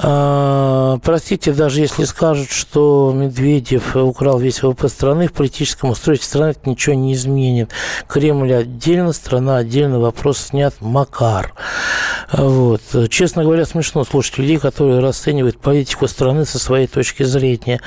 А, 0.00 0.98
простите, 1.02 1.52
даже 1.52 1.80
если 1.80 2.04
скажут, 2.04 2.50
что 2.50 3.12
Медведев 3.14 3.96
украл 3.96 4.38
весь 4.38 4.62
ВВП 4.62 4.88
страны, 4.88 5.26
в 5.28 5.32
политическом 5.32 5.90
устройстве 5.90 6.07
страны 6.16 6.50
это 6.50 6.68
ничего 6.68 6.94
не 6.94 7.14
изменит. 7.14 7.70
Кремль 8.06 8.54
отдельно, 8.54 9.12
страна 9.12 9.58
отдельно, 9.58 10.00
вопрос 10.00 10.38
снят. 10.38 10.74
Макар. 10.80 11.54
Вот. 12.32 12.82
Честно 13.10 13.42
говоря, 13.42 13.64
смешно 13.64 14.04
слушать 14.04 14.38
людей, 14.38 14.58
которые 14.58 15.00
расценивают 15.00 15.58
политику 15.58 16.08
страны 16.08 16.44
со 16.44 16.58
своей 16.58 16.86
точки 16.86 17.22
зрения. 17.22 17.80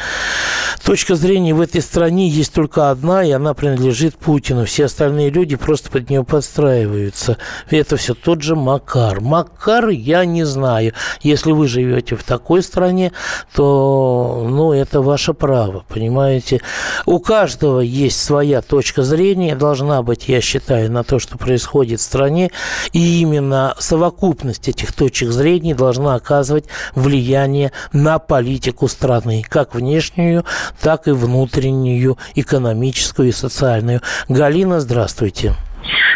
Точка 0.84 1.16
зрения 1.16 1.54
в 1.54 1.62
этой 1.62 1.82
стране 1.82 2.28
есть 2.28 2.54
только 2.54 2.90
одна, 2.90 3.24
и 3.24 3.32
она 3.32 3.54
принадлежит 3.54 4.16
Путину. 4.16 4.66
Все 4.66 4.86
остальные 4.86 5.30
люди 5.30 5.56
просто 5.56 5.92
под 5.92 6.10
нее 6.10 6.24
подстраиваются. 6.24 7.38
Это 7.70 7.98
все 7.98 8.14
тот 8.14 8.42
же 8.42 8.56
Макар. 8.56 9.22
Макар 9.22 9.90
я 9.90 10.26
не 10.26 10.44
знаю. 10.44 10.94
Если 11.22 11.52
вы 11.52 11.68
живете 11.68 12.16
в 12.16 12.24
такой 12.24 12.64
стране, 12.64 13.12
то 13.54 14.48
ну, 14.50 14.74
это 14.74 15.02
ваше 15.02 15.34
право, 15.34 15.84
понимаете. 15.88 16.62
У 17.06 17.20
каждого 17.20 17.80
есть 17.80 18.11
своя 18.16 18.62
точка 18.62 19.04
зрения, 19.04 19.56
должна 19.56 20.02
быть, 20.04 20.28
я 20.28 20.42
считаю, 20.42 20.92
на 20.92 21.04
то, 21.04 21.20
что 21.20 21.38
происходит 21.38 22.00
в 22.00 22.04
стране. 22.04 22.52
И 22.94 23.22
именно 23.22 23.76
совокупность 23.80 24.68
этих 24.68 24.94
точек 24.94 25.32
зрения 25.32 25.76
должна 25.76 26.16
оказывать 26.16 26.66
влияние 26.96 27.72
на 27.94 28.20
политику 28.20 28.88
страны, 28.88 29.44
как 29.48 29.76
внешнюю, 29.76 30.46
так 30.82 31.08
и 31.08 31.12
внутреннюю, 31.12 32.18
экономическую 32.36 33.30
и 33.30 33.34
социальную. 33.34 34.02
Галина, 34.28 34.80
здравствуйте. 34.80 35.56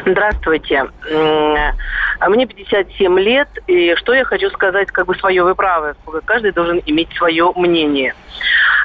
Здравствуйте. 0.06 0.86
Мне 2.28 2.46
57 2.46 3.20
лет, 3.20 3.50
и 3.68 3.96
что 3.96 4.14
я 4.14 4.24
хочу 4.24 4.50
сказать, 4.52 4.90
как 4.92 5.08
бы 5.08 5.16
свое, 5.16 5.44
вы 5.44 5.56
правы, 5.56 5.96
каждый 6.26 6.52
должен 6.52 6.82
иметь 6.86 7.10
свое 7.18 7.52
мнение. 7.56 8.14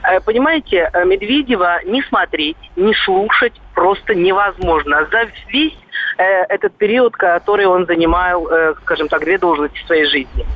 Э, 0.03 0.21
понимаете, 0.21 0.91
э, 0.93 1.05
Медведева 1.05 1.81
не 1.85 2.03
смотреть, 2.03 2.57
не 2.77 2.95
слушать 3.05 3.53
просто 3.75 4.15
невозможно. 4.15 5.07
За 5.11 5.27
весь 5.49 5.77
э, 6.17 6.23
этот 6.49 6.75
период, 6.77 7.17
который 7.17 7.67
он 7.67 7.87
занимал, 7.87 8.49
скажем 8.83 9.09
так, 9.09 9.21
две 9.25 9.39
должности 9.39 9.79
в 9.79 9.87
своей 9.87 10.07
жизни. 10.07 10.47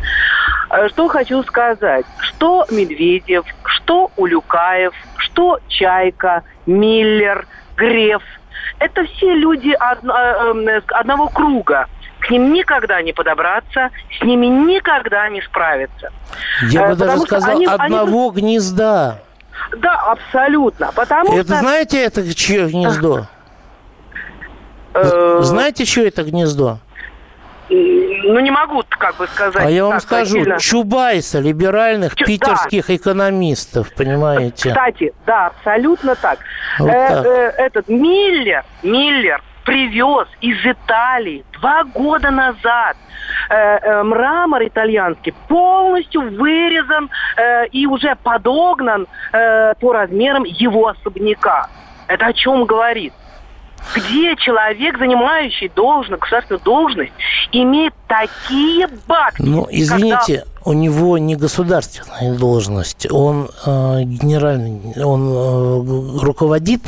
Что 0.88 1.08
хочу 1.08 1.42
сказать. 1.44 2.06
Что 2.20 2.66
Медведев, 2.70 3.44
что 3.66 4.10
Улюкаев, 4.16 4.92
что 5.18 5.60
Чайка, 5.68 6.42
Миллер, 6.66 7.46
Греф– 7.76 8.22
это 8.78 9.04
все 9.04 9.34
люди 9.34 9.76
одного 10.90 11.28
круга 11.28 11.88
к 12.24 12.30
ним 12.30 12.52
никогда 12.54 13.02
не 13.02 13.12
подобраться, 13.12 13.90
с 14.18 14.24
ними 14.24 14.46
никогда 14.46 15.28
не 15.28 15.42
справиться. 15.42 16.10
Я 16.62 16.88
бы 16.88 16.96
даже 16.96 17.20
сказал, 17.20 17.56
они, 17.56 17.66
одного 17.66 18.30
они... 18.30 18.40
гнезда. 18.40 19.18
Да, 19.76 19.94
абсолютно. 20.12 20.90
Потому 20.94 21.36
это 21.36 21.52
что... 21.52 21.58
знаете, 21.60 22.02
это 22.02 22.34
чье 22.34 22.66
гнездо? 22.66 23.26
Э, 24.94 25.40
знаете, 25.42 25.84
чье 25.84 26.08
это 26.08 26.22
гнездо? 26.22 26.78
Ну, 27.68 28.40
не 28.40 28.50
могу, 28.50 28.82
как 28.90 29.16
бы 29.16 29.26
сказать. 29.26 29.64
А 29.64 29.70
я 29.70 29.84
вам 29.84 30.00
скажу, 30.00 30.38
сильно. 30.38 30.58
Чубайса, 30.58 31.40
либеральных 31.40 32.14
Чу- 32.14 32.26
питерских 32.26 32.86
да. 32.88 32.96
экономистов, 32.96 33.94
понимаете? 33.94 34.70
Кстати, 34.70 35.14
да, 35.26 35.46
абсолютно 35.46 36.14
так. 36.14 36.38
Вот 36.78 36.90
э, 36.90 37.08
так. 37.08 37.26
Э, 37.26 37.30
этот 37.58 37.88
Миллер, 37.88 38.64
Миллер 38.82 39.42
привез 39.64 40.28
из 40.40 40.58
Италии 40.64 41.44
два 41.54 41.84
года 41.84 42.30
назад 42.30 42.96
э, 43.48 43.54
э, 43.54 44.02
мрамор 44.02 44.62
итальянский 44.66 45.32
полностью 45.48 46.22
вырезан 46.36 47.08
э, 47.36 47.66
и 47.68 47.86
уже 47.86 48.14
подогнан 48.22 49.06
э, 49.32 49.74
по 49.80 49.92
размерам 49.92 50.44
его 50.44 50.88
особняка. 50.88 51.68
Это 52.08 52.26
о 52.26 52.32
чем 52.34 52.66
говорит? 52.66 53.14
Где 53.94 54.36
человек, 54.36 54.98
занимающий 54.98 55.70
должность, 55.74 56.20
государственную 56.20 56.62
должность, 56.64 57.12
имеет 57.52 57.94
такие 58.08 58.88
бабки. 59.06 59.42
Ну, 59.42 59.66
извините. 59.70 60.44
У 60.64 60.72
него 60.72 61.18
не 61.18 61.36
государственная 61.36 62.36
должность, 62.36 63.06
он 63.10 63.50
э, 63.66 64.02
генеральный, 64.04 65.02
он 65.02 65.28
э, 65.28 66.20
руководит 66.20 66.82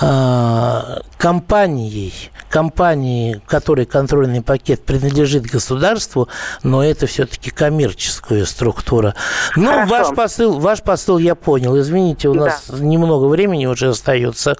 э, 0.00 1.00
компанией, 1.16 2.12
компании, 2.50 3.40
которой 3.46 3.86
контрольный 3.86 4.42
пакет 4.42 4.84
принадлежит 4.84 5.44
государству, 5.44 6.28
но 6.62 6.84
это 6.84 7.06
все-таки 7.06 7.50
коммерческая 7.50 8.44
структура. 8.44 9.14
Хорошо. 9.52 9.90
ваш 9.90 10.14
посыл, 10.14 10.58
ваш 10.58 10.82
посыл 10.82 11.18
я 11.18 11.34
понял. 11.34 11.78
Извините, 11.78 12.28
у 12.28 12.34
нас 12.34 12.66
немного 12.70 13.26
времени 13.26 13.66
уже 13.66 13.90
остается. 13.90 14.56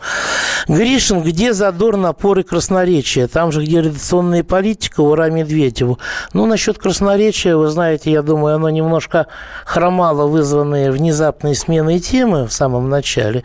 Гришин, 0.69 1.23
где 1.23 1.53
задор, 1.53 1.97
напор 1.97 2.39
и 2.39 2.43
красноречие? 2.43 3.27
Там 3.27 3.53
же, 3.53 3.63
где 3.63 3.83
редакционная 3.83 4.45
политика, 4.45 5.01
ура 5.01 5.29
Медведеву. 5.29 5.99
Ну, 6.33 6.47
насчет 6.47 6.79
красноречия, 6.79 7.57
вы 7.57 7.69
знаете, 7.69 8.13
я 8.13 8.23
думаю, 8.31 8.55
оно 8.55 8.71
немножко 8.71 9.27
хромало, 9.65 10.29
вызванное 10.29 10.93
внезапной 10.93 11.57
сменой 11.57 11.99
темы 11.99 12.47
в 12.47 12.53
самом 12.53 12.89
начале. 12.89 13.43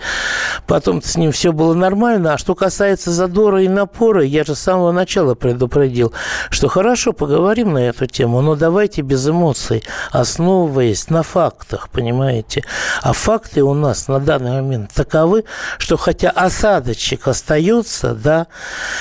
Потом 0.67 1.01
с 1.01 1.17
ним 1.17 1.31
все 1.31 1.51
было 1.51 1.73
нормально. 1.73 2.33
А 2.33 2.37
что 2.37 2.53
касается 2.53 3.09
задора 3.11 3.63
и 3.63 3.67
напора, 3.67 4.23
я 4.23 4.43
же 4.43 4.53
с 4.53 4.59
самого 4.59 4.91
начала 4.91 5.33
предупредил, 5.33 6.13
что 6.51 6.67
хорошо, 6.67 7.13
поговорим 7.13 7.73
на 7.73 7.79
эту 7.79 8.05
тему, 8.05 8.41
но 8.41 8.55
давайте 8.55 9.01
без 9.01 9.27
эмоций, 9.27 9.83
основываясь 10.11 11.09
на 11.09 11.23
фактах, 11.23 11.89
понимаете? 11.89 12.63
А 13.01 13.13
факты 13.13 13.63
у 13.63 13.73
нас 13.73 14.07
на 14.07 14.19
данный 14.19 14.61
момент 14.61 14.91
таковы, 14.93 15.45
что 15.79 15.97
хотя 15.97 16.29
осадочек 16.29 17.27
остается, 17.27 18.13
да, 18.13 18.45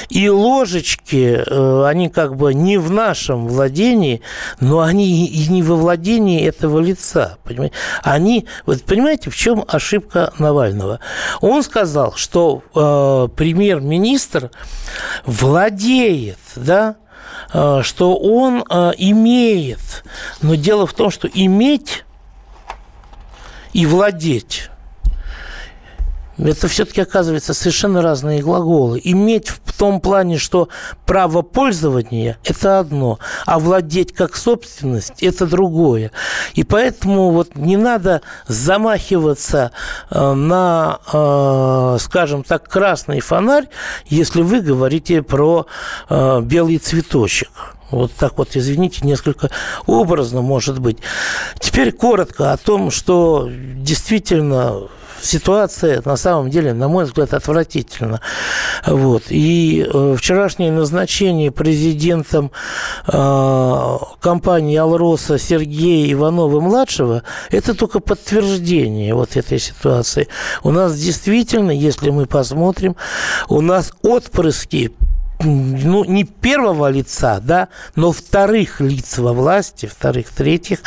и 0.08 0.30
ложечки, 0.30 1.44
э, 1.46 1.84
они 1.84 2.08
как 2.08 2.36
бы 2.36 2.54
не 2.54 2.78
в 2.78 2.90
нашем 2.90 3.48
владении, 3.48 4.22
но 4.60 4.80
они 4.80 5.26
и 5.26 5.48
не 5.48 5.62
во 5.74 5.80
владении 5.80 6.46
этого 6.46 6.78
лица, 6.78 7.38
понимаете? 7.44 7.74
Они, 8.02 8.46
вот 8.66 8.82
понимаете, 8.84 9.30
в 9.30 9.36
чем 9.36 9.64
ошибка 9.66 10.32
Навального? 10.38 11.00
Он 11.40 11.62
сказал, 11.62 12.14
что 12.14 12.62
э, 12.74 13.28
премьер-министр 13.34 14.50
владеет, 15.26 16.38
да, 16.56 16.96
э, 17.52 17.80
что 17.82 18.16
он 18.16 18.64
э, 18.68 18.92
имеет. 18.98 20.04
Но 20.42 20.54
дело 20.54 20.86
в 20.86 20.94
том, 20.94 21.10
что 21.10 21.28
иметь 21.28 22.04
и 23.72 23.86
владеть 23.86 24.70
это 26.38 26.68
все-таки 26.68 27.00
оказывается 27.00 27.54
совершенно 27.54 28.02
разные 28.02 28.42
глаголы. 28.42 29.00
Иметь 29.04 29.48
в 29.48 29.72
том 29.72 30.00
плане, 30.00 30.38
что 30.38 30.68
право 31.06 31.42
пользования– 31.42 32.38
это 32.44 32.80
одно, 32.80 33.18
а 33.46 33.58
владеть 33.58 34.12
как 34.12 34.36
собственность– 34.36 35.14
это 35.22 35.46
другое. 35.46 36.10
И 36.54 36.64
поэтому 36.64 37.30
вот 37.30 37.56
не 37.56 37.76
надо 37.76 38.22
замахиваться 38.46 39.72
э, 40.10 40.32
на, 40.32 40.98
э, 41.12 41.98
скажем 42.00 42.42
так, 42.42 42.68
красный 42.68 43.20
фонарь, 43.20 43.68
если 44.06 44.42
вы 44.42 44.60
говорите 44.60 45.22
про 45.22 45.66
э, 46.08 46.40
белый 46.40 46.78
цветочек. 46.78 47.73
Вот 47.90 48.12
так 48.12 48.38
вот, 48.38 48.50
извините, 48.54 49.00
несколько 49.02 49.50
образно 49.86 50.42
может 50.42 50.78
быть. 50.78 50.98
Теперь 51.58 51.92
коротко 51.92 52.52
о 52.52 52.56
том, 52.56 52.90
что 52.90 53.48
действительно 53.50 54.88
ситуация 55.24 56.02
на 56.04 56.16
самом 56.16 56.50
деле, 56.50 56.72
на 56.72 56.88
мой 56.88 57.04
взгляд, 57.04 57.34
отвратительна. 57.34 58.20
Вот. 58.86 59.24
И 59.30 59.86
э, 59.86 60.16
вчерашнее 60.18 60.70
назначение 60.70 61.50
президентом 61.50 62.52
э, 63.06 63.96
компании 64.20 64.76
«Алроса» 64.76 65.38
Сергея 65.38 66.12
Иванова-младшего– 66.12 67.22
это 67.50 67.74
только 67.74 68.00
подтверждение 68.00 69.14
вот 69.14 69.36
этой 69.36 69.58
ситуации. 69.58 70.28
У 70.62 70.70
нас 70.70 70.98
действительно, 70.98 71.70
если 71.70 72.10
мы 72.10 72.26
посмотрим, 72.26 72.96
у 73.48 73.60
нас 73.60 73.92
отпрыски 74.02 74.92
ну, 75.40 76.04
не 76.04 76.24
первого 76.24 76.88
лица, 76.90 77.40
да, 77.40 77.68
но 77.96 78.12
вторых 78.12 78.80
лиц 78.80 79.18
во 79.18 79.32
власти, 79.32 79.86
вторых, 79.86 80.28
третьих, 80.28 80.78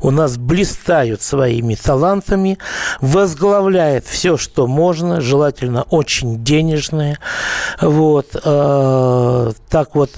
у 0.00 0.10
нас 0.10 0.36
блистают 0.36 1.22
своими 1.22 1.74
талантами, 1.74 2.58
возглавляет 3.00 4.06
все, 4.06 4.36
что 4.36 4.66
можно, 4.66 5.20
желательно 5.20 5.82
очень 5.82 6.42
денежное. 6.42 7.18
Вот. 7.80 8.36
Э, 8.42 9.52
так 9.68 9.94
вот, 9.94 10.10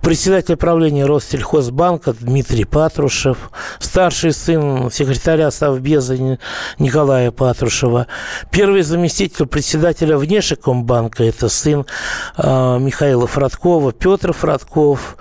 председатель 0.00 0.56
правления 0.56 1.06
Россельхозбанка 1.06 2.14
Дмитрий 2.14 2.64
Патрушев, 2.64 3.50
старший 3.78 4.32
сын 4.32 4.90
секретаря 4.90 5.50
Совбеза 5.50 6.16
Николая 6.78 7.30
Патрушева, 7.30 8.06
первый 8.50 8.82
заместитель 8.82 9.46
председателя 9.46 10.16
Внешэкономбанка, 10.16 11.24
это 11.24 11.48
сын 11.48 11.86
э, 12.36 12.78
Михаила 13.18 13.26
Фрадкова, 13.26 13.92
Петр 13.92 14.32
Фрадков, 14.32 15.16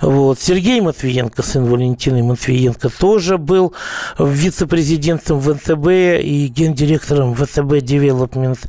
вот. 0.00 0.40
Сергей 0.40 0.80
Матвиенко, 0.80 1.42
сын 1.42 1.66
Валентины 1.66 2.22
Матвиенко, 2.22 2.88
тоже 2.88 3.36
был 3.36 3.74
вице-президентом 4.18 5.40
ВТБ 5.40 6.22
и 6.22 6.46
гендиректором 6.46 7.34
ВТБ 7.34 7.80
Девелопмент. 7.82 8.60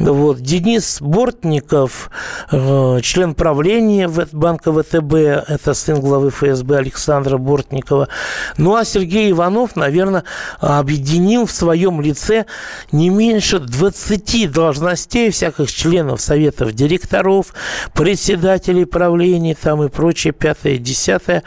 Вот. 0.00 0.40
Денис 0.40 1.00
Бортников, 1.00 2.10
э, 2.50 3.00
член 3.02 3.34
правления 3.34 4.10
банка 4.32 4.72
ВТБ, 4.72 5.14
это 5.14 5.74
сын 5.74 6.00
главы 6.00 6.30
ФСБ 6.30 6.78
Александра 6.78 7.36
Бортникова. 7.38 8.08
Ну, 8.56 8.74
а 8.74 8.84
Сергей 8.84 9.30
Иванов, 9.30 9.76
наверное, 9.76 10.24
объединил 10.58 11.46
в 11.46 11.52
своем 11.52 12.00
лице 12.00 12.46
не 12.90 13.08
меньше 13.08 13.60
20 13.60 14.50
должностей 14.50 15.30
всяких 15.30 15.70
членов 15.70 16.20
советов 16.20 16.72
директоров, 16.72 17.54
председателей 18.00 18.86
правлений 18.86 19.54
там 19.54 19.82
и 19.82 19.90
прочее, 19.90 20.32
пятое, 20.32 20.78
десятое, 20.78 21.42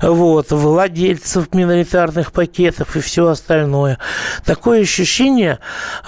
вот, 0.00 0.50
владельцев 0.52 1.52
миноритарных 1.52 2.32
пакетов 2.32 2.96
и 2.96 3.00
все 3.00 3.26
остальное. 3.26 3.98
Такое 4.46 4.80
ощущение, 4.80 5.58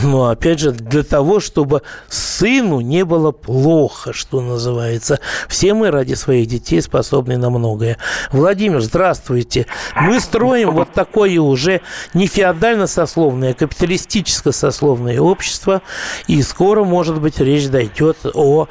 но 0.03 0.29
опять 0.29 0.61
же 0.61 0.73
для 0.73 1.03
того, 1.03 1.41
чтобы 1.41 1.83
сыну 2.09 2.81
не 2.81 3.05
было 3.05 3.33
плохо, 3.33 4.13
что 4.13 4.41
называется. 4.41 5.21
Все 5.49 5.75
мы 5.75 5.91
ради 5.91 6.15
своих 6.15 6.47
детей 6.47 6.81
способны 6.81 7.37
на 7.37 7.51
многое. 7.51 7.99
Владимир, 8.33 8.81
здравствуйте. 8.81 9.67
Мы 9.97 10.21
строим 10.21 10.73
вот 10.73 10.93
такое 10.93 11.41
уже 11.41 11.81
не 12.15 12.27
феодально-сословное, 12.27 13.53
а 13.53 13.55
капиталистическое 13.55 14.53
сословные 14.61 15.21
общества, 15.21 15.83
и 16.27 16.43
скоро, 16.43 16.85
может 16.85 17.21
быть, 17.21 17.41
речь 17.41 17.69
дойдет 17.69 18.19
о 18.35 18.69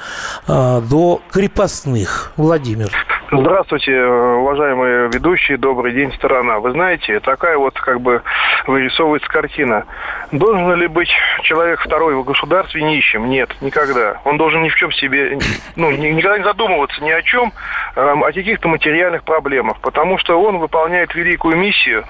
а, 0.47 0.81
до 0.81 1.21
крепостных. 1.31 2.31
Владимир. 2.37 2.91
Здравствуйте, 3.31 4.03
уважаемые 4.03 5.07
ведущие, 5.13 5.59
добрый 5.59 5.93
день, 5.93 6.11
сторона. 6.13 6.59
Вы 6.59 6.71
знаете, 6.71 7.19
такая 7.19 7.59
вот 7.59 7.79
как 7.79 8.01
бы 8.01 8.23
вырисовывается 8.65 9.29
картина. 9.29 9.85
Должен 10.31 10.73
ли 10.73 10.87
быть 10.87 11.11
человек 11.43 11.79
второй 11.79 12.15
в 12.15 12.23
государстве 12.23 12.81
нищим? 12.81 13.29
Нет, 13.29 13.55
никогда. 13.61 14.19
Он 14.25 14.37
должен 14.37 14.63
ни 14.63 14.69
в 14.69 14.75
чем 14.75 14.91
себе, 14.91 15.37
ну, 15.75 15.91
никогда 15.91 16.39
не 16.39 16.43
задумываться 16.43 17.03
ни 17.03 17.11
о 17.11 17.21
чем, 17.21 17.53
эм, 17.95 18.23
о 18.23 18.31
каких-то 18.31 18.67
материальных 18.67 19.23
проблемах, 19.23 19.79
потому 19.81 20.17
что 20.17 20.41
он 20.41 20.57
выполняет 20.57 21.13
великую 21.13 21.55
миссию, 21.55 22.05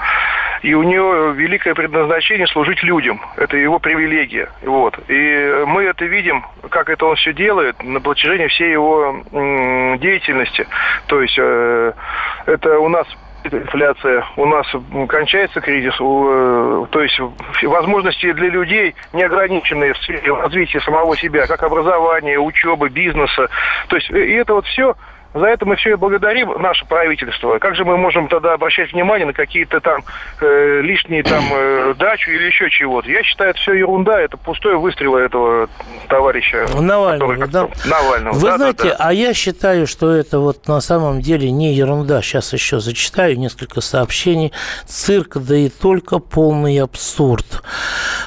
и 0.62 0.74
у 0.74 0.84
него 0.84 1.32
великое 1.32 1.74
предназначение 1.74 2.48
служить 2.48 2.84
людям. 2.84 3.22
Это 3.36 3.58
его 3.58 3.80
привилегия. 3.80 4.50
Вот. 4.62 4.98
И 5.08 5.64
мы 5.68 5.84
это 5.84 6.06
видим, 6.06 6.46
как 6.70 6.90
это 6.90 7.06
он 7.06 7.16
все 7.16 7.34
делает 7.34 7.82
на 7.84 8.02
протяжении 8.02 8.48
всей 8.48 8.72
его 8.72 9.24
деятельности. 10.00 10.68
То 11.10 11.22
есть 11.22 11.38
э, 11.40 11.94
это 12.46 12.80
у 12.80 12.88
нас 12.88 13.08
инфляция, 13.44 14.24
у 14.38 14.46
нас 14.46 14.68
кончается 15.08 15.60
кризис, 15.60 16.00
у, 16.00 16.28
э, 16.30 16.86
то 16.92 17.02
есть 17.02 17.20
возможности 17.64 18.32
для 18.32 18.50
людей 18.50 18.96
неограниченные 19.12 19.94
в 19.94 19.98
сфере 19.98 20.32
развития 20.32 20.80
самого 20.82 21.18
себя, 21.18 21.48
как 21.48 21.64
образование, 21.64 22.40
учебы, 22.40 22.90
бизнеса. 22.90 23.50
То 23.88 23.96
есть 23.96 24.12
и 24.12 24.34
это 24.34 24.54
вот 24.54 24.68
все 24.68 24.96
за 25.40 25.48
это 25.48 25.66
мы 25.66 25.76
все 25.76 25.92
и 25.92 25.96
благодарим 25.96 26.62
наше 26.62 26.86
правительство. 26.86 27.58
Как 27.60 27.76
же 27.76 27.86
мы 27.86 27.98
можем 27.98 28.28
тогда 28.28 28.54
обращать 28.54 28.94
внимание 28.94 29.26
на 29.26 29.34
какие-то 29.34 29.80
там 29.80 30.04
э, 30.42 30.82
лишние 30.82 31.24
там 31.24 31.44
э, 31.52 31.94
дачу 31.98 32.32
или 32.32 32.44
еще 32.44 32.70
чего-то? 32.70 33.10
Я 33.10 33.24
считаю, 33.24 33.52
это 33.52 33.60
все 33.60 33.74
ерунда, 33.74 34.20
это 34.20 34.38
пустое 34.38 34.78
выстрел 34.78 35.16
этого 35.16 35.70
товарища. 36.08 36.68
Навального, 36.80 37.48
да? 37.48 37.68
Навального. 37.86 38.34
Вы 38.34 38.48
да, 38.48 38.58
знаете, 38.58 38.84
да, 38.84 38.90
да. 38.90 38.96
а 39.00 39.14
я 39.14 39.34
считаю, 39.34 39.88
что 39.88 40.12
это 40.12 40.40
вот 40.40 40.68
на 40.68 40.82
самом 40.82 41.22
деле 41.22 41.52
не 41.52 41.74
ерунда. 41.74 42.22
Сейчас 42.22 42.54
еще 42.54 42.80
зачитаю 42.80 43.38
несколько 43.38 43.82
сообщений. 43.82 44.52
Цирк, 44.86 45.38
да 45.38 45.56
и 45.56 45.70
только 45.70 46.20
полный 46.20 46.78
абсурд. 46.80 47.64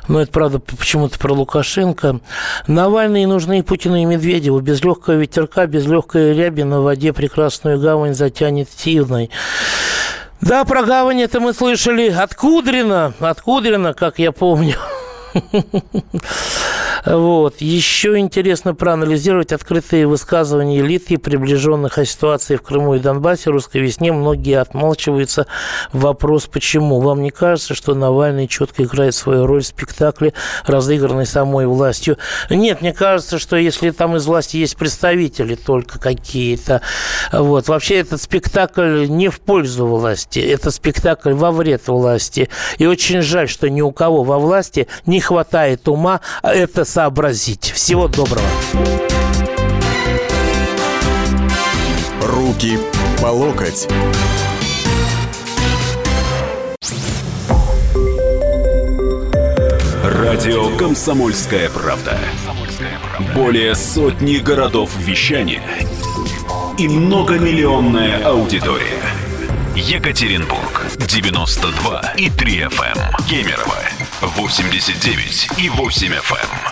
Но 0.08 0.20
это, 0.20 0.32
правда, 0.32 0.58
почему-то 0.58 1.18
про 1.18 1.32
Лукашенко. 1.32 2.20
Навальные 2.66 3.26
нужны 3.26 3.60
и 3.60 3.62
Путину, 3.62 3.96
и 3.96 4.04
Медведеву. 4.04 4.60
Без 4.60 4.82
легкого 4.82 5.14
ветерка, 5.14 5.66
без 5.66 5.86
легкой 5.86 6.34
ряби 6.34 6.62
на 6.62 6.80
воде 7.02 7.12
прекрасную 7.12 7.80
гавань 7.80 8.14
затянет 8.14 8.68
сильной. 8.76 9.28
Да, 10.40 10.64
про 10.64 10.82
гавань 10.84 11.20
это 11.20 11.40
мы 11.40 11.52
слышали 11.52 12.08
от 12.08 12.34
Кудрина, 12.34 13.12
от 13.18 13.40
Кудрина, 13.40 13.92
как 13.92 14.20
я 14.20 14.30
помню. 14.30 14.76
Вот. 17.04 17.60
Еще 17.60 18.18
интересно 18.18 18.74
проанализировать 18.74 19.52
открытые 19.52 20.06
высказывания 20.06 20.80
элит 20.80 21.10
и 21.10 21.16
приближенных 21.16 21.98
о 21.98 22.04
ситуации 22.04 22.56
в 22.56 22.62
Крыму 22.62 22.94
и 22.94 22.98
Донбассе. 23.00 23.50
Русской 23.50 23.78
весне 23.80 24.12
многие 24.12 24.60
отмалчиваются. 24.60 25.46
Вопрос, 25.92 26.46
почему? 26.46 27.00
Вам 27.00 27.22
не 27.22 27.30
кажется, 27.30 27.74
что 27.74 27.94
Навальный 27.94 28.46
четко 28.46 28.84
играет 28.84 29.14
свою 29.14 29.46
роль 29.46 29.62
в 29.62 29.66
спектакле, 29.66 30.32
разыгранной 30.66 31.26
самой 31.26 31.66
властью? 31.66 32.18
Нет, 32.50 32.80
мне 32.80 32.92
кажется, 32.92 33.38
что 33.38 33.56
если 33.56 33.90
там 33.90 34.16
из 34.16 34.26
власти 34.26 34.56
есть 34.58 34.76
представители 34.76 35.54
только 35.54 35.98
какие-то, 35.98 36.82
вот. 37.32 37.68
Вообще 37.68 37.96
этот 37.96 38.20
спектакль 38.20 39.06
не 39.08 39.28
в 39.28 39.40
пользу 39.40 39.86
власти, 39.86 40.38
это 40.38 40.70
спектакль 40.70 41.32
во 41.32 41.50
вред 41.50 41.88
власти. 41.88 42.48
И 42.78 42.86
очень 42.86 43.22
жаль, 43.22 43.48
что 43.48 43.68
ни 43.68 43.80
у 43.80 43.90
кого 43.90 44.22
во 44.22 44.38
власти 44.38 44.86
не 45.06 45.20
хватает 45.20 45.88
ума 45.88 46.20
это 46.42 46.84
сообразить. 46.92 47.70
Всего 47.70 48.06
доброго. 48.06 48.46
Руки 52.20 52.78
по 53.18 53.28
локоть. 53.28 53.88
Радио 60.04 60.76
«Комсомольская 60.76 61.70
правда». 61.70 62.18
Более 63.34 63.74
сотни 63.74 64.36
городов 64.36 64.90
вещания 64.98 65.62
и 66.76 66.88
многомиллионная 66.88 68.22
аудитория. 68.22 69.00
Екатеринбург 69.74 70.82
92 70.98 72.14
и 72.18 72.28
3 72.28 72.60
FM. 72.64 73.26
Кемерово 73.30 73.78
89 74.36 75.48
и 75.56 75.70
8 75.70 76.12
FM. 76.12 76.71